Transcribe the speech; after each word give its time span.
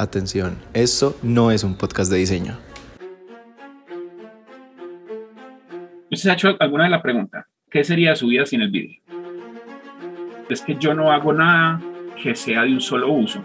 Atención, 0.00 0.56
esto 0.72 1.14
no 1.22 1.50
es 1.50 1.62
un 1.62 1.76
podcast 1.76 2.10
de 2.10 2.16
diseño. 2.16 2.56
¿Usted 6.10 6.30
ha 6.30 6.32
hecho 6.32 6.56
alguna 6.58 6.84
vez 6.84 6.90
la 6.90 7.02
pregunta? 7.02 7.46
¿Qué 7.70 7.84
sería 7.84 8.16
su 8.16 8.28
vida 8.28 8.46
sin 8.46 8.62
el 8.62 8.70
vidrio? 8.70 8.98
Es 10.48 10.62
que 10.62 10.76
yo 10.76 10.94
no 10.94 11.12
hago 11.12 11.34
nada 11.34 11.82
que 12.22 12.34
sea 12.34 12.62
de 12.62 12.72
un 12.72 12.80
solo 12.80 13.12
uso. 13.12 13.44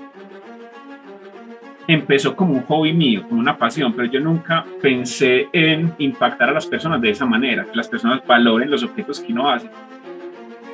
Empezó 1.89 2.37
como 2.37 2.53
un 2.53 2.62
hobby 2.62 2.94
mío, 2.94 3.24
como 3.28 3.42
una 3.42 3.58
pasión, 3.58 3.92
pero 3.92 4.10
yo 4.10 4.22
nunca 4.22 4.63
pensé 4.81 5.49
en 5.51 5.94
impactar 5.97 6.51
a 6.51 6.53
las 6.53 6.67
personas 6.67 7.01
de 7.01 7.10
esa 7.10 7.26
manera, 7.26 7.65
que 7.65 7.76
las 7.76 7.90
personas 7.90 8.26
valoren 8.26 8.72
los 8.72 8.81
objetos 8.81 9.19
que 9.19 9.33
uno 9.33 9.49
hace. 9.49 9.69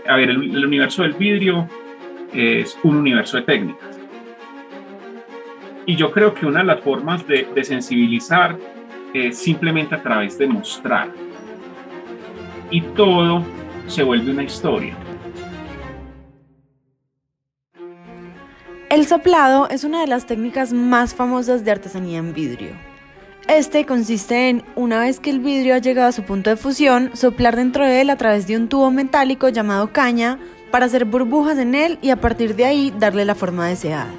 A 0.08 0.16
ver, 0.16 0.30
el, 0.30 0.64
universo 0.64 1.02
del 1.02 1.14
vidrio 1.14 1.68
es 2.36 2.78
un 2.84 2.98
universo 2.98 3.38
de 3.38 3.44
técnicas. 3.44 3.91
Y 5.86 5.96
yo 5.96 6.12
creo 6.12 6.34
que 6.34 6.46
una 6.46 6.60
de 6.60 6.66
las 6.66 6.82
formas 6.82 7.26
de, 7.28 7.64
sensibilizar 7.64 8.58
es 9.14 9.38
simplemente 9.38 9.96
a 9.96 10.02
través 10.02 10.38
de 10.38 10.48
mostrar. 10.48 11.12
Y 12.70 12.82
todo 12.82 13.44
se 13.88 14.04
vuelve 14.04 14.32
una 14.32 14.44
historia. 14.44 14.96
El 18.90 19.08
soplado 19.08 19.70
es 19.70 19.84
una 19.84 20.02
de 20.02 20.08
las 20.08 20.26
técnicas 20.26 20.74
más 20.74 21.16
famosas 21.16 21.66
de 21.66 21.72
artesanía 21.72 22.20
en 22.20 22.34
vidrio. 22.34 22.72
Este 23.48 23.86
consiste 23.86 24.50
en, 24.50 24.64
una 24.76 25.00
vez 25.00 25.20
que 25.20 25.30
el 25.30 25.40
vidrio 25.40 25.76
ha 25.76 25.80
llegado 25.80 26.10
a 26.10 26.12
su 26.12 26.24
punto 26.24 26.50
de 26.50 26.58
fusión, 26.58 27.10
soplar 27.14 27.56
dentro 27.56 27.86
de 27.86 28.02
él 28.02 28.10
a 28.10 28.18
través 28.18 28.48
de 28.48 28.56
un 28.56 28.70
tubo 28.70 28.92
metálico 28.92 29.50
llamado 29.50 29.92
caña 29.92 30.40
para 30.72 30.86
hacer 30.86 31.06
burbujas 31.06 31.58
en 31.58 31.74
él 31.74 32.00
y 32.02 32.12
a 32.12 32.22
partir 32.22 32.56
de 32.56 32.66
ahí 32.66 32.94
darle 32.98 33.26
la 33.26 33.36
forma 33.36 33.68
deseada. 33.68 34.12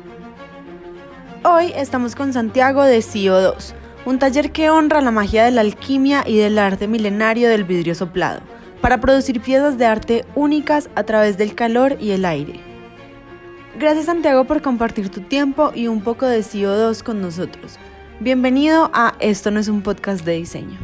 Hoy 1.44 1.72
estamos 1.74 2.14
con 2.14 2.32
Santiago 2.32 2.84
de 2.84 2.98
CO2, 2.98 3.74
un 4.04 4.20
taller 4.20 4.52
que 4.52 4.70
honra 4.70 5.00
la 5.00 5.10
magia 5.10 5.44
de 5.44 5.50
la 5.50 5.62
alquimia 5.62 6.22
y 6.24 6.36
del 6.38 6.56
arte 6.56 6.86
milenario 6.86 7.48
del 7.48 7.64
vidrio 7.64 7.96
soplado, 7.96 8.42
para 8.80 9.00
producir 9.00 9.40
piezas 9.40 9.76
de 9.76 9.86
arte 9.86 10.24
únicas 10.36 10.88
a 10.94 11.02
través 11.02 11.36
del 11.38 11.56
calor 11.56 11.96
y 12.00 12.12
el 12.12 12.26
aire. 12.26 12.60
Gracias 13.76 14.06
Santiago 14.06 14.44
por 14.44 14.62
compartir 14.62 15.08
tu 15.08 15.20
tiempo 15.22 15.72
y 15.74 15.88
un 15.88 16.04
poco 16.04 16.26
de 16.26 16.38
CO2 16.38 17.02
con 17.02 17.20
nosotros. 17.20 17.76
Bienvenido 18.20 18.88
a 18.94 19.14
Esto 19.18 19.50
no 19.50 19.58
es 19.58 19.66
un 19.66 19.82
podcast 19.82 20.24
de 20.24 20.34
diseño. 20.34 20.78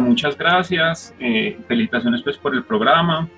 Muchas 0.00 0.38
gracias, 0.38 1.12
eh, 1.18 1.58
felicitaciones 1.66 2.22
pues 2.22 2.38
por 2.38 2.54
el 2.54 2.62
programa 2.62 3.28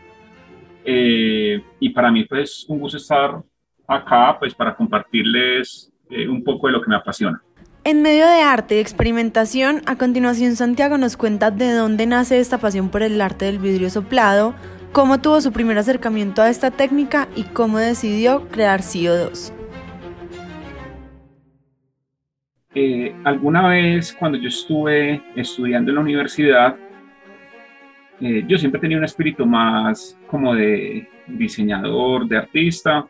eh, 0.84 1.62
y 1.78 1.89
para 1.89 2.11
mí 2.11 2.25
pues 2.25 2.66
un 2.69 2.78
gusto 2.78 2.98
estar 2.98 3.42
acá 3.89 4.37
pues 4.39 4.55
para 4.55 4.77
compartirles 4.77 5.89
eh, 6.11 6.28
un 6.28 6.42
poco 6.44 6.66
de 6.66 6.75
lo 6.75 6.83
que 6.83 6.91
me 6.91 6.97
apasiona. 6.97 7.42
En 7.84 8.03
medio 8.03 8.27
de 8.27 8.42
arte 8.42 8.77
y 8.77 8.78
experimentación, 8.78 9.83
a 9.86 9.97
continuación 9.97 10.55
Santiago 10.55 10.98
nos 10.98 11.16
cuenta 11.16 11.50
de 11.50 11.72
dónde 11.72 12.06
nace 12.06 12.39
esta 12.39 12.58
pasión 12.58 12.91
por 12.91 13.03
el 13.03 13.20
arte 13.20 13.47
del 13.47 13.58
vidrio 13.58 13.89
soplado, 13.89 14.55
cómo 14.92 15.20
tuvo 15.20 15.41
su 15.41 15.50
primer 15.50 15.78
acercamiento 15.78 16.42
a 16.42 16.50
esta 16.50 16.70
técnica 16.70 17.28
y 17.36 17.44
cómo 17.44 17.78
decidió 17.78 18.48
crear 18.48 18.81
CO2. 18.81 19.55
Eh, 22.75 23.14
alguna 23.25 23.66
vez 23.69 24.12
cuando 24.12 24.38
yo 24.38 24.48
estuve 24.48 25.22
estudiando 25.34 25.91
en 25.91 25.94
la 25.97 26.03
universidad, 26.03 26.77
eh, 28.20 28.44
yo 28.47 28.58
siempre 28.58 28.81
tenía 28.81 28.98
un 28.98 29.05
espíritu 29.05 29.47
más 29.47 30.19
como 30.27 30.55
de 30.55 31.08
diseñador, 31.27 32.28
de 32.28 32.36
artista, 32.36 33.06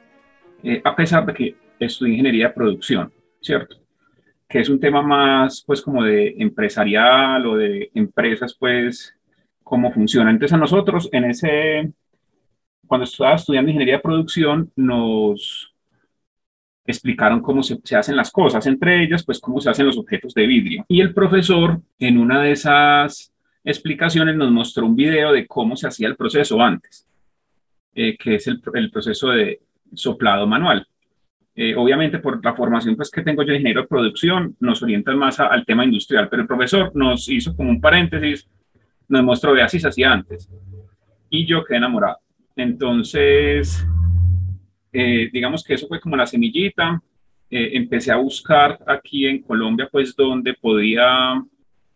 eh, 0.62 0.80
a 0.84 0.94
pesar 0.94 1.26
de 1.26 1.34
que 1.34 1.56
estudié 1.86 2.12
ingeniería 2.12 2.48
de 2.48 2.54
producción, 2.54 3.12
¿cierto? 3.40 3.76
Que 4.48 4.60
es 4.60 4.68
un 4.68 4.80
tema 4.80 5.02
más 5.02 5.62
pues 5.66 5.82
como 5.82 6.02
de 6.04 6.34
empresarial 6.38 7.46
o 7.46 7.56
de 7.56 7.90
empresas 7.94 8.54
pues 8.54 9.16
cómo 9.62 9.92
funciona. 9.92 10.30
Entonces 10.30 10.54
a 10.54 10.58
nosotros 10.58 11.08
en 11.12 11.24
ese, 11.24 11.92
cuando 12.86 13.04
estaba 13.04 13.34
estudiando 13.34 13.70
ingeniería 13.70 13.96
de 13.96 14.02
producción, 14.02 14.70
nos 14.76 15.70
explicaron 16.90 17.40
cómo 17.40 17.62
se, 17.62 17.78
hacen 17.96 18.16
las 18.16 18.30
cosas, 18.30 18.66
entre 18.66 19.02
ellas, 19.02 19.24
pues 19.24 19.40
cómo 19.40 19.60
se 19.60 19.70
hacen 19.70 19.86
los 19.86 19.98
objetos 19.98 20.34
de 20.34 20.46
vidrio. 20.46 20.84
Y 20.88 21.00
el 21.00 21.14
profesor, 21.14 21.80
en 21.98 22.18
una 22.18 22.42
de 22.42 22.52
esas 22.52 23.32
explicaciones, 23.64 24.36
nos 24.36 24.50
mostró 24.50 24.86
un 24.86 24.96
video 24.96 25.32
de 25.32 25.46
cómo 25.46 25.76
se 25.76 25.86
hacía 25.86 26.08
el 26.08 26.16
proceso 26.16 26.60
antes, 26.60 27.06
eh, 27.94 28.16
que 28.16 28.36
es 28.36 28.46
el, 28.46 28.60
proceso 28.90 29.28
de 29.28 29.60
soplado 29.94 30.46
manual. 30.46 30.86
Eh, 31.54 31.74
obviamente, 31.74 32.18
por 32.20 32.42
la 32.44 32.54
formación 32.54 32.96
pues, 32.96 33.10
que 33.10 33.22
tengo 33.22 33.42
yo 33.42 33.48
de 33.48 33.56
ingeniero 33.56 33.82
de 33.82 33.88
producción, 33.88 34.56
nos 34.60 34.82
orienta 34.82 35.14
más 35.14 35.40
al 35.40 35.64
tema 35.64 35.84
industrial, 35.84 36.28
pero 36.28 36.42
el 36.42 36.48
profesor 36.48 36.92
nos 36.94 37.28
hizo 37.28 37.54
como 37.56 37.70
un 37.70 37.80
paréntesis 37.80 38.48
nos 39.08 39.24
mostró, 39.24 39.52
vea, 39.52 39.64
así 39.64 39.80
se 39.80 39.88
hacía 39.88 40.12
antes. 40.12 40.48
Y 41.28 41.44
yo 41.44 41.64
quedé 41.64 41.78
enamorado. 41.78 42.18
Entonces, 42.54 43.84
eh, 44.92 45.28
digamos 45.32 45.64
que 45.64 45.74
eso 45.74 45.88
fue 45.88 46.00
como 46.00 46.16
la 46.16 46.26
semillita. 46.26 47.02
Eh, 47.50 47.70
empecé 47.72 48.12
a 48.12 48.16
buscar 48.16 48.78
aquí 48.86 49.26
en 49.26 49.42
Colombia, 49.42 49.88
pues, 49.90 50.14
donde 50.14 50.54
podía 50.54 51.42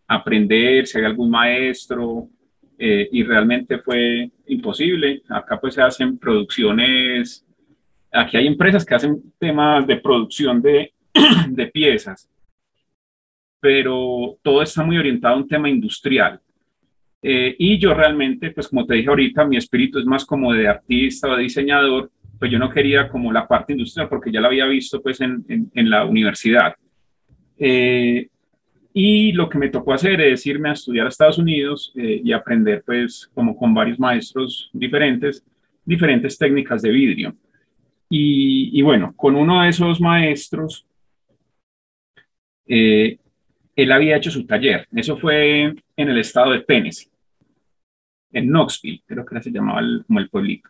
aprender, 0.08 0.88
si 0.88 0.98
hay 0.98 1.04
algún 1.04 1.30
maestro, 1.30 2.28
y 2.76 3.22
realmente 3.22 3.78
fue 3.78 4.30
imposible. 4.48 5.22
Acá, 5.28 5.60
pues, 5.60 5.74
se 5.74 5.82
hacen 5.82 6.18
producciones, 6.18 7.43
aquí 8.14 8.36
hay 8.36 8.46
empresas 8.46 8.84
que 8.84 8.94
hacen 8.94 9.22
temas 9.38 9.86
de 9.86 9.96
producción 9.96 10.62
de, 10.62 10.92
de 11.48 11.66
piezas, 11.66 12.30
pero 13.60 14.36
todo 14.42 14.62
está 14.62 14.84
muy 14.84 14.96
orientado 14.96 15.34
a 15.34 15.38
un 15.38 15.48
tema 15.48 15.68
industrial. 15.68 16.40
Eh, 17.22 17.56
y 17.58 17.78
yo 17.78 17.94
realmente, 17.94 18.50
pues 18.50 18.68
como 18.68 18.86
te 18.86 18.94
dije 18.94 19.08
ahorita, 19.08 19.46
mi 19.46 19.56
espíritu 19.56 19.98
es 19.98 20.04
más 20.04 20.24
como 20.24 20.52
de 20.52 20.68
artista 20.68 21.28
o 21.28 21.36
de 21.36 21.44
diseñador, 21.44 22.10
pues 22.38 22.50
yo 22.50 22.58
no 22.58 22.70
quería 22.70 23.08
como 23.08 23.32
la 23.32 23.48
parte 23.48 23.72
industrial 23.72 24.08
porque 24.08 24.30
ya 24.30 24.40
la 24.40 24.48
había 24.48 24.66
visto 24.66 25.02
pues 25.02 25.20
en, 25.22 25.44
en, 25.48 25.90
la 25.90 26.04
universidad. 26.04 26.74
Eh, 27.56 28.28
y 28.92 29.32
lo 29.32 29.48
que 29.48 29.58
me 29.58 29.70
tocó 29.70 29.94
hacer 29.94 30.20
es 30.20 30.46
irme 30.46 30.68
a 30.68 30.72
estudiar 30.74 31.06
a 31.06 31.08
Estados 31.08 31.38
Unidos 31.38 31.92
eh, 31.96 32.20
y 32.22 32.32
aprender 32.32 32.82
pues 32.84 33.30
como 33.34 33.56
con 33.56 33.72
varios 33.72 33.98
maestros 33.98 34.70
diferentes, 34.72 35.42
diferentes 35.84 36.36
técnicas 36.36 36.82
de 36.82 36.90
vidrio. 36.90 37.34
Y, 38.08 38.80
bueno, 38.82 39.12
con 39.16 39.34
uno 39.34 39.62
de 39.62 39.70
esos 39.70 40.00
maestros, 40.00 40.86
él 42.66 43.18
había 43.92 44.16
hecho 44.16 44.30
su 44.30 44.46
taller. 44.46 44.86
Eso 44.94 45.16
fue 45.16 45.64
en 45.64 46.08
el 46.08 46.18
estado 46.18 46.52
de 46.52 46.60
Tennessee 46.60 47.10
en 48.34 48.48
Knoxville, 48.48 49.02
creo 49.06 49.24
que 49.24 49.40
se 49.40 49.50
llamaba 49.50 49.80
el, 49.80 50.04
como 50.06 50.18
el 50.18 50.28
pueblito. 50.28 50.68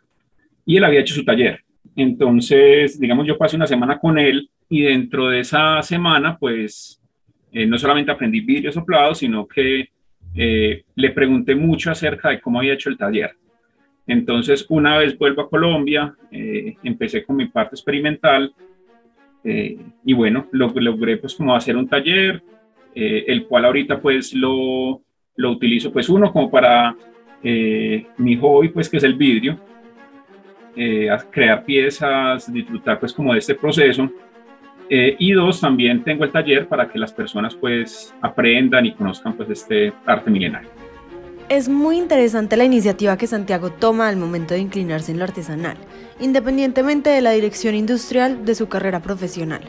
Y 0.65 0.77
él 0.77 0.84
había 0.84 1.00
hecho 1.00 1.15
su 1.15 1.25
taller. 1.25 1.65
Entonces, 1.97 3.00
digamos, 3.00 3.27
yo 3.27 3.37
pasé 3.37 3.56
una 3.56 3.66
semana 3.66 3.99
con 3.99 4.19
él 4.19 4.49
y 4.69 4.83
dentro 4.83 5.28
de 5.28 5.41
esa 5.41 5.83
semana, 5.83 6.39
pues, 6.39 7.01
eh, 7.53 7.66
no 7.66 7.78
solamente 7.78 8.12
aprendí 8.12 8.41
vidrio 8.41 8.71
soplado, 8.71 9.15
sino 9.15 9.47
que 9.47 9.89
eh, 10.34 10.84
le 10.95 11.11
pregunté 11.11 11.55
mucho 11.55 11.91
acerca 11.91 12.31
de 12.31 12.41
cómo 12.41 12.59
había 12.59 12.75
hecho 12.75 12.91
el 12.91 12.99
taller. 12.99 13.37
Entonces, 14.06 14.66
una 14.69 14.98
vez 14.98 15.16
vuelvo 15.16 15.42
a 15.42 15.50
Colombia, 15.50 16.15
eh, 16.31 16.76
empecé 16.82 17.25
con 17.25 17.37
mi 17.37 17.47
parte 17.47 17.75
experimental 17.75 18.53
y 19.47 20.15
bueno, 20.15 20.47
lo, 20.53 20.72
logré 20.75 21.19
pues 21.19 21.34
como 21.34 21.54
hacer 21.54 21.76
un 21.76 21.87
taller, 21.87 22.42
el 22.94 23.44
cual 23.47 23.66
ahorita 23.66 24.00
pues 24.00 24.32
lo, 24.32 25.03
lo 25.37 25.50
utilizo 25.50 25.92
pues 25.92 26.09
uno 26.09 26.32
como 26.32 26.50
para 26.50 26.97
eh, 27.47 28.06
mi 28.16 28.37
hobby, 28.38 28.70
pues, 28.70 28.88
que 28.88 28.97
es 28.97 29.04
el 29.04 29.15
vidrio, 29.15 29.60
eh, 30.75 31.09
crear 31.31 31.62
piezas, 31.62 32.50
disfrutar, 32.50 32.98
pues, 32.98 33.12
como 33.12 33.34
de 33.34 33.38
este 33.38 33.54
proceso. 33.54 34.10
Eh, 34.88 35.15
y 35.19 35.32
dos, 35.32 35.60
también 35.60 36.03
tengo 36.03 36.25
el 36.25 36.32
taller 36.32 36.66
para 36.66 36.89
que 36.89 36.98
las 36.98 37.12
personas, 37.12 37.54
pues, 37.54 38.15
aprendan 38.22 38.86
y 38.86 38.92
conozcan, 38.92 39.34
pues, 39.34 39.50
este 39.50 39.92
arte 40.07 40.30
milenario. 40.30 40.71
Es 41.51 41.69
muy 41.69 41.99
interesante 41.99 42.57
la 42.57 42.65
iniciativa 42.65 43.19
que 43.19 43.27
Santiago 43.27 43.71
toma 43.71 44.09
al 44.09 44.17
momento 44.17 44.55
de 44.55 44.61
inclinarse 44.61 45.13
en 45.13 45.19
lo 45.19 45.25
artesanal, 45.25 45.77
independientemente 46.19 47.11
de 47.11 47.21
la 47.21 47.33
dirección 47.33 47.75
industrial 47.75 48.47
de 48.47 48.55
su 48.55 48.69
carrera 48.69 49.01
profesional. 49.01 49.61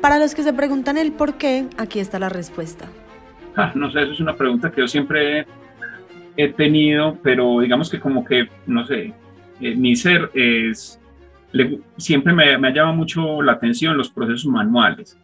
Para 0.00 0.18
los 0.18 0.34
que 0.34 0.42
se 0.42 0.52
preguntan 0.52 0.98
el 0.98 1.12
por 1.12 1.34
qué, 1.34 1.66
aquí 1.78 2.00
está 2.00 2.18
la 2.18 2.28
respuesta. 2.28 2.86
Ah, 3.56 3.70
no 3.76 3.88
sé, 3.92 4.02
eso 4.02 4.14
es 4.14 4.18
una 4.18 4.34
pregunta 4.34 4.72
que 4.72 4.80
yo 4.80 4.88
siempre 4.88 5.46
he 6.36 6.48
tenido, 6.48 7.16
pero 7.22 7.60
digamos 7.60 7.88
que 7.88 8.00
como 8.00 8.24
que, 8.24 8.48
no 8.66 8.84
sé, 8.84 9.12
eh, 9.60 9.76
mi 9.76 9.94
ser 9.94 10.28
es, 10.34 11.00
siempre 11.96 12.32
me, 12.32 12.58
me, 12.58 12.66
ha 12.66 12.74
llamado 12.74 12.96
mucho 12.96 13.42
la 13.42 13.52
atención 13.52 13.96
los 13.96 14.10
procesos 14.10 14.46
manuales. 14.46 15.16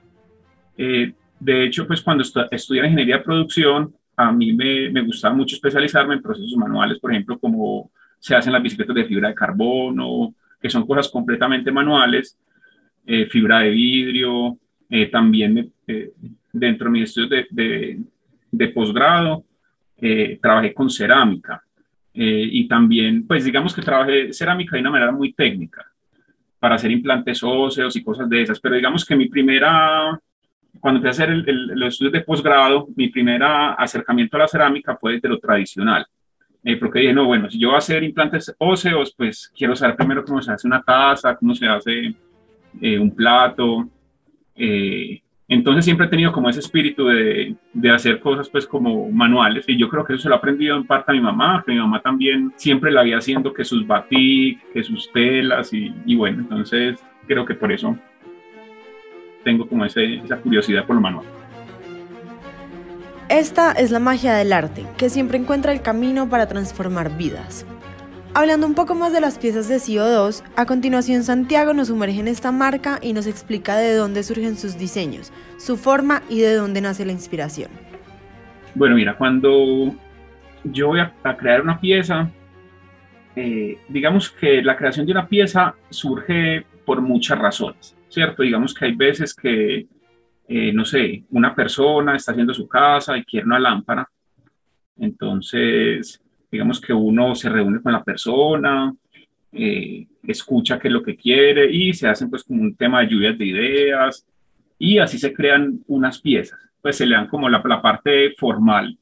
Eh, 0.78 1.12
de 1.40 1.64
hecho, 1.64 1.88
pues 1.88 2.02
cuando 2.02 2.22
estu 2.22 2.42
estudié 2.52 2.84
ingeniería 2.84 3.16
de 3.16 3.24
producción, 3.24 3.92
a 4.28 4.32
mí 4.32 4.52
me, 4.52 4.90
me, 4.90 5.02
gustaba 5.02 5.34
mucho 5.34 5.56
especializarme 5.56 6.14
en 6.14 6.22
procesos 6.22 6.56
manuales, 6.56 6.98
por 6.98 7.10
ejemplo, 7.10 7.38
como 7.38 7.90
se 8.18 8.34
hacen 8.34 8.52
las 8.52 8.62
bicicletas 8.62 8.94
de 8.94 9.04
fibra 9.04 9.28
de 9.28 9.34
carbono, 9.34 10.34
que 10.60 10.70
son 10.70 10.86
cosas 10.86 11.08
completamente 11.08 11.72
manuales, 11.72 12.38
eh, 13.06 13.26
fibra 13.26 13.60
de 13.60 13.70
vidrio, 13.70 14.58
Eh, 14.92 15.06
también 15.06 15.72
eh, 15.86 16.10
dentro 16.52 16.86
de 16.86 16.90
mis 16.90 17.04
estudios 17.04 17.30
de, 17.30 17.46
de, 17.50 17.98
de 18.50 18.68
posgrado 18.68 19.44
trabajé 20.42 20.74
con 20.74 20.88
cerámica 20.90 21.62
y 22.12 22.66
también, 22.66 23.24
pues 23.24 23.44
digamos 23.44 23.72
que 23.72 23.82
trabajé 23.82 24.32
cerámica 24.32 24.74
de 24.74 24.80
una 24.80 24.90
manera 24.90 25.12
muy 25.12 25.32
técnica 25.32 25.84
para 26.58 26.74
hacer 26.74 26.90
implantes 26.90 27.40
óseos 27.44 27.94
y 27.94 28.02
cosas 28.02 28.28
de 28.28 28.42
esas, 28.42 28.58
pero 28.58 28.74
digamos 28.74 29.04
que 29.04 29.14
mi 29.14 29.28
primera 29.28 30.18
cuando 30.80 30.98
empecé 30.98 31.22
a 31.22 31.26
hacer 31.26 31.44
los 31.46 31.94
estudios 31.94 32.12
de 32.12 32.22
posgrado, 32.22 32.88
mi 32.96 33.08
primer 33.08 33.42
acercamiento 33.42 34.36
a 34.36 34.40
la 34.40 34.48
cerámica 34.48 34.96
fue 34.96 35.14
desde 35.14 35.28
lo 35.28 35.38
tradicional. 35.38 36.06
Eh, 36.62 36.76
porque 36.76 37.00
dije, 37.00 37.12
no, 37.12 37.24
bueno, 37.24 37.50
si 37.50 37.58
yo 37.58 37.68
voy 37.68 37.76
a 37.76 37.78
hacer 37.78 38.02
implantes 38.02 38.54
óseos, 38.58 39.14
pues 39.16 39.50
quiero 39.56 39.74
saber 39.74 39.96
primero 39.96 40.24
cómo 40.24 40.42
se 40.42 40.52
hace 40.52 40.66
una 40.66 40.82
taza, 40.82 41.36
cómo 41.36 41.54
se 41.54 41.66
hace 41.66 42.14
eh, 42.80 42.98
un 42.98 43.14
plato. 43.14 43.88
Eh, 44.54 45.22
entonces 45.48 45.84
siempre 45.84 46.06
he 46.06 46.10
tenido 46.10 46.32
como 46.32 46.48
ese 46.48 46.60
espíritu 46.60 47.06
de, 47.06 47.56
de, 47.72 47.90
hacer 47.90 48.20
cosas 48.20 48.48
pues 48.48 48.66
como 48.66 49.10
manuales 49.10 49.64
y 49.66 49.76
yo 49.76 49.88
creo 49.88 50.04
que 50.04 50.12
eso 50.12 50.22
se 50.22 50.28
lo 50.28 50.36
he 50.36 50.38
aprendido 50.38 50.76
en 50.76 50.86
parte 50.86 51.10
a 51.10 51.14
mi 51.14 51.20
mamá, 51.20 51.62
que 51.66 51.72
mi 51.72 51.78
mamá 51.78 52.00
también 52.00 52.52
siempre 52.56 52.92
la 52.92 53.00
había 53.00 53.18
haciendo 53.18 53.52
que 53.52 53.64
sus 53.64 53.84
batik, 53.84 54.60
que 54.72 54.84
sus 54.84 55.10
telas 55.12 55.72
y, 55.72 55.92
y 56.06 56.14
bueno, 56.14 56.42
entonces 56.42 57.02
creo 57.26 57.44
que 57.44 57.54
por 57.54 57.72
eso 57.72 57.98
tengo 59.44 59.68
como 59.68 59.84
ese, 59.84 60.16
esa 60.16 60.36
curiosidad 60.38 60.86
por 60.86 60.96
lo 60.96 61.02
manual. 61.02 61.26
Esta 63.28 63.72
es 63.72 63.92
la 63.92 64.00
magia 64.00 64.34
del 64.34 64.52
arte, 64.52 64.84
que 64.96 65.08
siempre 65.08 65.38
encuentra 65.38 65.72
el 65.72 65.82
camino 65.82 66.28
para 66.28 66.48
transformar 66.48 67.16
vidas. 67.16 67.64
Hablando 68.34 68.66
un 68.66 68.74
poco 68.74 68.94
más 68.94 69.12
de 69.12 69.20
las 69.20 69.38
piezas 69.38 69.68
de 69.68 69.76
CO2, 69.76 70.42
a 70.56 70.64
continuación 70.64 71.24
Santiago 71.24 71.72
nos 71.72 71.88
sumerge 71.88 72.20
en 72.20 72.28
esta 72.28 72.52
marca 72.52 72.98
y 73.02 73.12
nos 73.12 73.26
explica 73.26 73.76
de 73.76 73.94
dónde 73.94 74.22
surgen 74.22 74.56
sus 74.56 74.78
diseños, 74.78 75.32
su 75.58 75.76
forma 75.76 76.22
y 76.28 76.40
de 76.40 76.54
dónde 76.54 76.80
nace 76.80 77.04
la 77.04 77.12
inspiración. 77.12 77.70
Bueno, 78.74 78.94
mira, 78.94 79.16
cuando 79.16 79.94
yo 80.64 80.88
voy 80.88 81.00
a, 81.00 81.12
crear 81.36 81.60
una 81.60 81.80
pieza, 81.80 82.30
eh, 83.34 83.78
digamos 83.88 84.30
que 84.30 84.62
la 84.62 84.76
creación 84.76 85.06
de 85.06 85.12
una 85.12 85.26
pieza 85.26 85.74
surge 85.88 86.64
por 86.84 87.00
muchas 87.00 87.38
razones. 87.38 87.96
¿Cierto? 88.10 88.42
Digamos 88.42 88.74
que 88.74 88.84
hay 88.84 88.94
veces 88.94 89.34
que, 89.34 89.86
eh, 90.48 90.72
no 90.72 90.84
sé, 90.84 91.24
una 91.30 91.54
persona 91.54 92.16
está 92.16 92.32
haciendo 92.32 92.52
su 92.52 92.68
casa 92.68 93.16
y 93.16 93.24
quiere 93.24 93.46
una 93.46 93.58
lámpara, 93.58 94.06
entonces, 95.00 96.22
digamos 96.50 96.80
que 96.80 96.92
uno 96.92 97.34
se 97.34 97.48
reúne 97.48 97.80
con 97.80 97.92
la 97.92 98.04
persona, 98.04 98.94
eh, 99.52 100.06
escucha 100.22 100.78
qué 100.78 100.88
es 100.88 100.94
lo 100.94 101.02
que 101.02 101.16
quiere 101.16 101.72
y 101.72 101.92
se 101.94 102.06
hacen 102.06 102.28
pues 102.30 102.44
como 102.44 102.62
un 102.62 102.76
tema 102.76 103.00
de 103.00 103.08
lluvias 103.08 103.36
de 103.38 103.46
ideas 103.46 104.26
y 104.78 104.98
así 104.98 105.18
se 105.18 105.32
crean 105.32 105.80
unas 105.88 106.20
piezas, 106.20 106.60
pues 106.82 106.96
se 106.96 107.06
le 107.06 107.16
dan 107.16 107.28
como 107.28 107.48
la, 107.48 107.62
parte 107.62 108.34
formal 108.36 108.96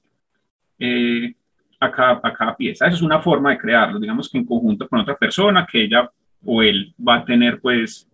eh, 0.78 1.34
a, 1.81 1.90
cada, 1.90 2.20
a 2.22 2.32
cada 2.32 2.56
pieza. 2.56 2.87
Eso 2.87 2.96
es 2.96 3.02
una 3.02 3.20
forma 3.20 3.50
de 3.50 3.58
crearlo, 3.58 3.99
digamos 3.99 4.28
que 4.28 4.38
en 4.38 4.46
conjunto 4.46 4.88
con 4.88 5.00
otra 5.00 5.16
persona 5.16 5.66
que 5.70 5.82
ella 5.84 6.08
o 6.44 6.62
él 6.62 6.94
va 7.06 7.16
a 7.16 7.25
tener 7.25 7.61
pues 7.61 8.08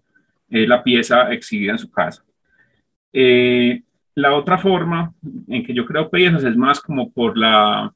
la 0.66 0.82
pieza 0.82 1.32
exhibida 1.32 1.72
en 1.72 1.78
su 1.78 1.90
casa. 1.90 2.24
Eh, 3.12 3.82
la 4.14 4.34
otra 4.34 4.58
forma 4.58 5.12
en 5.48 5.64
que 5.64 5.74
yo 5.74 5.84
creo 5.84 6.10
piezas 6.10 6.44
es 6.44 6.56
más 6.56 6.80
como 6.80 7.10
por, 7.12 7.36
la, 7.36 7.92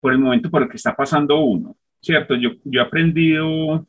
por 0.00 0.12
el 0.12 0.18
momento 0.18 0.50
por 0.50 0.62
el 0.62 0.68
que 0.68 0.76
está 0.76 0.94
pasando 0.94 1.38
uno, 1.40 1.76
¿cierto? 2.00 2.34
Yo, 2.36 2.50
yo 2.64 2.80
he 2.80 2.84
aprendido 2.84 3.86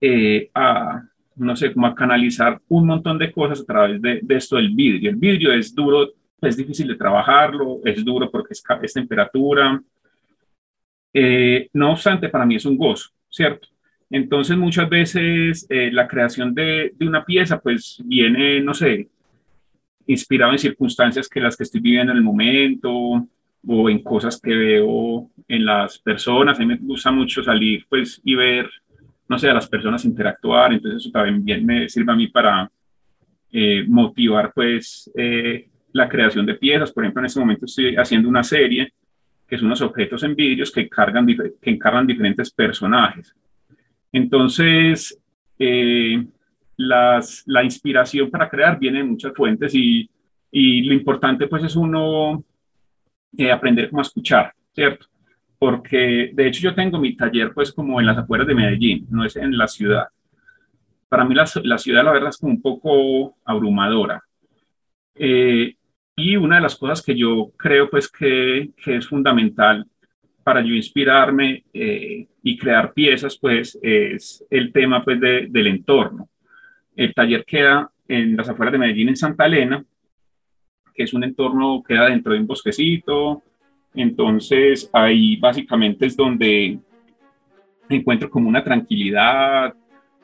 eh, 0.00 0.50
a, 0.54 1.02
no 1.36 1.56
sé, 1.56 1.72
como 1.72 1.86
a 1.86 1.94
canalizar 1.94 2.60
un 2.68 2.86
montón 2.86 3.18
de 3.18 3.32
cosas 3.32 3.60
a 3.60 3.64
través 3.64 4.00
de, 4.02 4.22
esto 4.30 4.56
del 4.56 4.74
vidrio. 4.74 5.10
El 5.10 5.16
vidrio 5.16 5.52
es 5.52 5.74
duro, 5.74 6.12
es 6.40 6.56
difícil 6.56 6.88
de 6.88 6.96
trabajarlo, 6.96 7.80
es 7.84 8.04
duro 8.04 8.30
porque 8.30 8.54
es, 8.54 8.62
es 8.82 8.92
temperatura. 8.92 9.82
Eh, 11.12 11.68
no 11.72 11.92
obstante, 11.92 12.28
para 12.28 12.44
mí 12.46 12.56
es 12.56 12.64
un 12.66 12.76
gozo, 12.76 13.10
¿cierto? 13.28 13.68
Entonces 14.10 14.56
muchas 14.56 14.88
veces 14.88 15.66
eh, 15.68 15.90
la 15.92 16.06
creación 16.06 16.54
de, 16.54 16.92
de, 16.96 17.08
una 17.08 17.24
pieza 17.24 17.60
pues 17.60 18.00
viene, 18.04 18.60
no 18.60 18.72
sé, 18.72 19.08
inspirado 20.06 20.52
en 20.52 20.58
circunstancias 20.58 21.28
que 21.28 21.40
las 21.40 21.56
que 21.56 21.64
estoy 21.64 21.80
viviendo 21.80 22.12
en 22.12 22.18
el 22.18 22.24
momento 22.24 23.26
o 23.66 23.90
en 23.90 24.02
cosas 24.02 24.40
que 24.40 24.54
veo 24.54 25.30
en 25.48 25.64
las 25.64 25.98
personas. 25.98 26.56
A 26.56 26.60
mí 26.60 26.66
me 26.66 26.76
gusta 26.76 27.10
mucho 27.10 27.42
salir 27.42 27.84
pues 27.88 28.20
y 28.24 28.34
ver, 28.34 28.70
no 29.28 29.38
sé, 29.38 29.50
a 29.50 29.54
las 29.54 29.68
personas 29.68 30.04
interactuar, 30.04 30.72
entonces 30.72 31.02
eso 31.02 31.10
también 31.10 31.66
me 31.66 31.88
sirve 31.88 32.12
a 32.12 32.16
mí 32.16 32.28
para 32.28 32.70
eh, 33.52 33.84
motivar 33.88 34.52
pues 34.54 35.10
eh, 35.16 35.68
la 35.92 36.08
creación 36.08 36.46
de 36.46 36.54
piezas. 36.54 36.92
Por 36.92 37.04
ejemplo, 37.04 37.20
en 37.20 37.26
este 37.26 37.40
momento 37.40 37.64
estoy 37.64 37.96
haciendo 37.96 38.28
una 38.28 38.44
serie 38.44 38.92
que 39.48 39.56
son 39.56 39.66
unos 39.66 39.80
objetos 39.80 40.22
en 40.22 40.34
vidrios 40.34 40.70
que, 40.70 40.88
cargan, 40.88 41.26
que 41.26 41.70
encargan 41.70 42.06
diferentes 42.06 42.50
personajes. 42.50 43.34
Entonces, 44.12 45.20
eh, 45.58 46.24
las, 46.76 47.42
la 47.46 47.64
inspiración 47.64 48.30
para 48.30 48.48
crear 48.48 48.78
viene 48.78 48.98
de 48.98 49.04
muchas 49.04 49.32
fuentes 49.34 49.74
y, 49.74 50.08
y 50.50 50.82
lo 50.82 50.94
importante 50.94 51.46
pues 51.46 51.64
es 51.64 51.76
uno 51.76 52.44
eh, 53.36 53.50
aprender 53.50 53.90
cómo 53.90 54.02
escuchar, 54.02 54.52
¿cierto? 54.74 55.06
Porque 55.58 56.30
de 56.32 56.46
hecho 56.46 56.60
yo 56.60 56.74
tengo 56.74 56.98
mi 56.98 57.16
taller 57.16 57.52
pues 57.54 57.72
como 57.72 58.00
en 58.00 58.06
las 58.06 58.18
afueras 58.18 58.46
de 58.46 58.54
Medellín, 58.54 59.06
no 59.10 59.24
es 59.24 59.36
en 59.36 59.56
la 59.56 59.66
ciudad. 59.66 60.06
Para 61.08 61.24
mí 61.24 61.34
la, 61.34 61.48
la 61.64 61.78
ciudad 61.78 62.04
la 62.04 62.12
verdad 62.12 62.30
es 62.30 62.38
como 62.38 62.52
un 62.52 62.62
poco 62.62 63.36
abrumadora. 63.44 64.22
Eh, 65.14 65.74
y 66.14 66.36
una 66.36 66.56
de 66.56 66.62
las 66.62 66.76
cosas 66.76 67.02
que 67.02 67.16
yo 67.16 67.52
creo 67.56 67.88
pues 67.88 68.10
que, 68.10 68.70
que 68.82 68.96
es 68.96 69.06
fundamental 69.06 69.86
para 70.46 70.60
yo 70.60 70.74
inspirarme 70.74 71.64
eh, 71.74 72.24
y 72.40 72.56
crear 72.56 72.92
piezas, 72.92 73.36
pues 73.36 73.76
es 73.82 74.46
el 74.48 74.72
tema 74.72 75.02
pues 75.02 75.20
de, 75.20 75.48
del 75.50 75.66
entorno. 75.66 76.28
El 76.94 77.12
taller 77.12 77.44
queda 77.44 77.90
en 78.06 78.36
las 78.36 78.48
afueras 78.48 78.70
de 78.70 78.78
Medellín, 78.78 79.08
en 79.08 79.16
Santa 79.16 79.46
Elena, 79.46 79.84
que 80.94 81.02
es 81.02 81.12
un 81.12 81.24
entorno, 81.24 81.82
queda 81.82 82.10
dentro 82.10 82.32
de 82.32 82.38
un 82.38 82.46
bosquecito, 82.46 83.42
entonces 83.92 84.88
ahí 84.92 85.34
básicamente 85.34 86.06
es 86.06 86.16
donde 86.16 86.78
encuentro 87.88 88.30
como 88.30 88.48
una 88.48 88.62
tranquilidad 88.62 89.74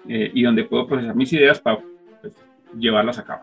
eh, 0.09 0.31
y 0.33 0.45
donde 0.45 0.63
puedo 0.63 0.87
procesar 0.87 1.17
mis 1.17 1.33
ideas 1.33 1.61
para 1.61 1.81
pues, 2.21 2.33
llevarlas 2.79 3.19
a 3.19 3.25
cabo. 3.25 3.43